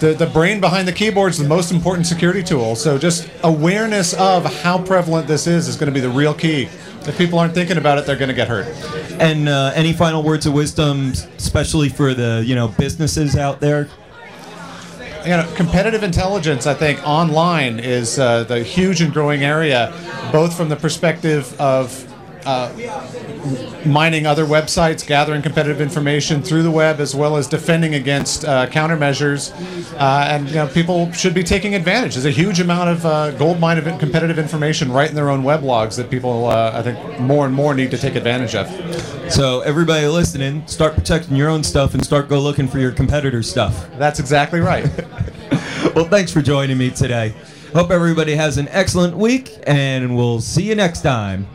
the 0.00 0.14
the 0.14 0.26
brain 0.26 0.60
behind 0.60 0.88
the 0.88 0.92
keyboard 0.92 1.32
is 1.32 1.38
the 1.38 1.48
most 1.48 1.70
important 1.70 2.06
security 2.06 2.42
tool. 2.42 2.74
So 2.74 2.98
just 2.98 3.28
awareness 3.44 4.14
of 4.14 4.44
how 4.62 4.82
prevalent 4.82 5.26
this 5.26 5.46
is 5.46 5.68
is 5.68 5.76
going 5.76 5.88
to 5.88 5.92
be 5.92 6.00
the 6.00 6.10
real 6.10 6.34
key. 6.34 6.68
If 7.04 7.18
people 7.18 7.38
aren't 7.38 7.54
thinking 7.54 7.78
about 7.78 7.98
it, 7.98 8.06
they're 8.06 8.16
going 8.16 8.28
to 8.28 8.34
get 8.34 8.48
hurt. 8.48 8.66
And 9.20 9.48
uh, 9.48 9.72
any 9.74 9.92
final 9.92 10.22
words 10.22 10.46
of 10.46 10.54
wisdom, 10.54 11.12
especially 11.36 11.88
for 11.88 12.14
the 12.14 12.42
you 12.46 12.54
know 12.54 12.68
businesses 12.68 13.36
out 13.36 13.60
there? 13.60 13.88
You 15.24 15.30
know, 15.30 15.50
competitive 15.54 16.02
intelligence, 16.02 16.66
I 16.66 16.74
think, 16.74 17.06
online 17.06 17.78
is 17.78 18.18
uh, 18.18 18.44
the 18.44 18.62
huge 18.62 19.00
and 19.00 19.12
growing 19.12 19.42
area, 19.42 19.92
both 20.32 20.56
from 20.56 20.68
the 20.68 20.76
perspective 20.76 21.58
of 21.60 22.08
uh, 22.46 22.72
mining 23.84 24.26
other 24.26 24.44
websites, 24.44 25.06
gathering 25.06 25.42
competitive 25.42 25.80
information 25.80 26.42
through 26.42 26.62
the 26.62 26.70
web, 26.70 27.00
as 27.00 27.14
well 27.14 27.36
as 27.36 27.46
defending 27.46 27.94
against 27.94 28.44
uh, 28.44 28.66
countermeasures. 28.66 29.52
Uh, 29.94 30.26
and 30.28 30.48
you 30.48 30.54
know, 30.54 30.66
people 30.68 31.10
should 31.12 31.34
be 31.34 31.42
taking 31.42 31.74
advantage. 31.74 32.14
There's 32.14 32.24
a 32.24 32.30
huge 32.30 32.60
amount 32.60 32.90
of 32.90 33.06
uh, 33.06 33.30
gold 33.32 33.60
mine 33.60 33.78
of 33.78 33.84
competitive 33.98 34.38
information 34.38 34.90
right 34.92 35.08
in 35.08 35.14
their 35.14 35.30
own 35.30 35.42
weblogs 35.42 35.96
that 35.96 36.10
people, 36.10 36.46
uh, 36.46 36.72
I 36.74 36.82
think, 36.82 37.20
more 37.20 37.46
and 37.46 37.54
more 37.54 37.74
need 37.74 37.90
to 37.90 37.98
take 37.98 38.14
advantage 38.14 38.54
of. 38.54 38.68
So 39.32 39.60
everybody 39.60 40.06
listening, 40.06 40.66
start 40.66 40.94
protecting 40.94 41.36
your 41.36 41.48
own 41.48 41.64
stuff 41.64 41.94
and 41.94 42.04
start 42.04 42.28
go 42.28 42.40
looking 42.40 42.68
for 42.68 42.78
your 42.78 42.92
competitors' 42.92 43.50
stuff. 43.50 43.88
That's 43.98 44.20
exactly 44.20 44.60
right. 44.60 44.88
well, 45.94 46.06
thanks 46.06 46.32
for 46.32 46.40
joining 46.40 46.78
me 46.78 46.90
today. 46.90 47.34
Hope 47.74 47.90
everybody 47.90 48.34
has 48.34 48.58
an 48.58 48.68
excellent 48.68 49.16
week, 49.16 49.58
and 49.66 50.16
we'll 50.16 50.40
see 50.40 50.62
you 50.62 50.74
next 50.74 51.02
time. 51.02 51.46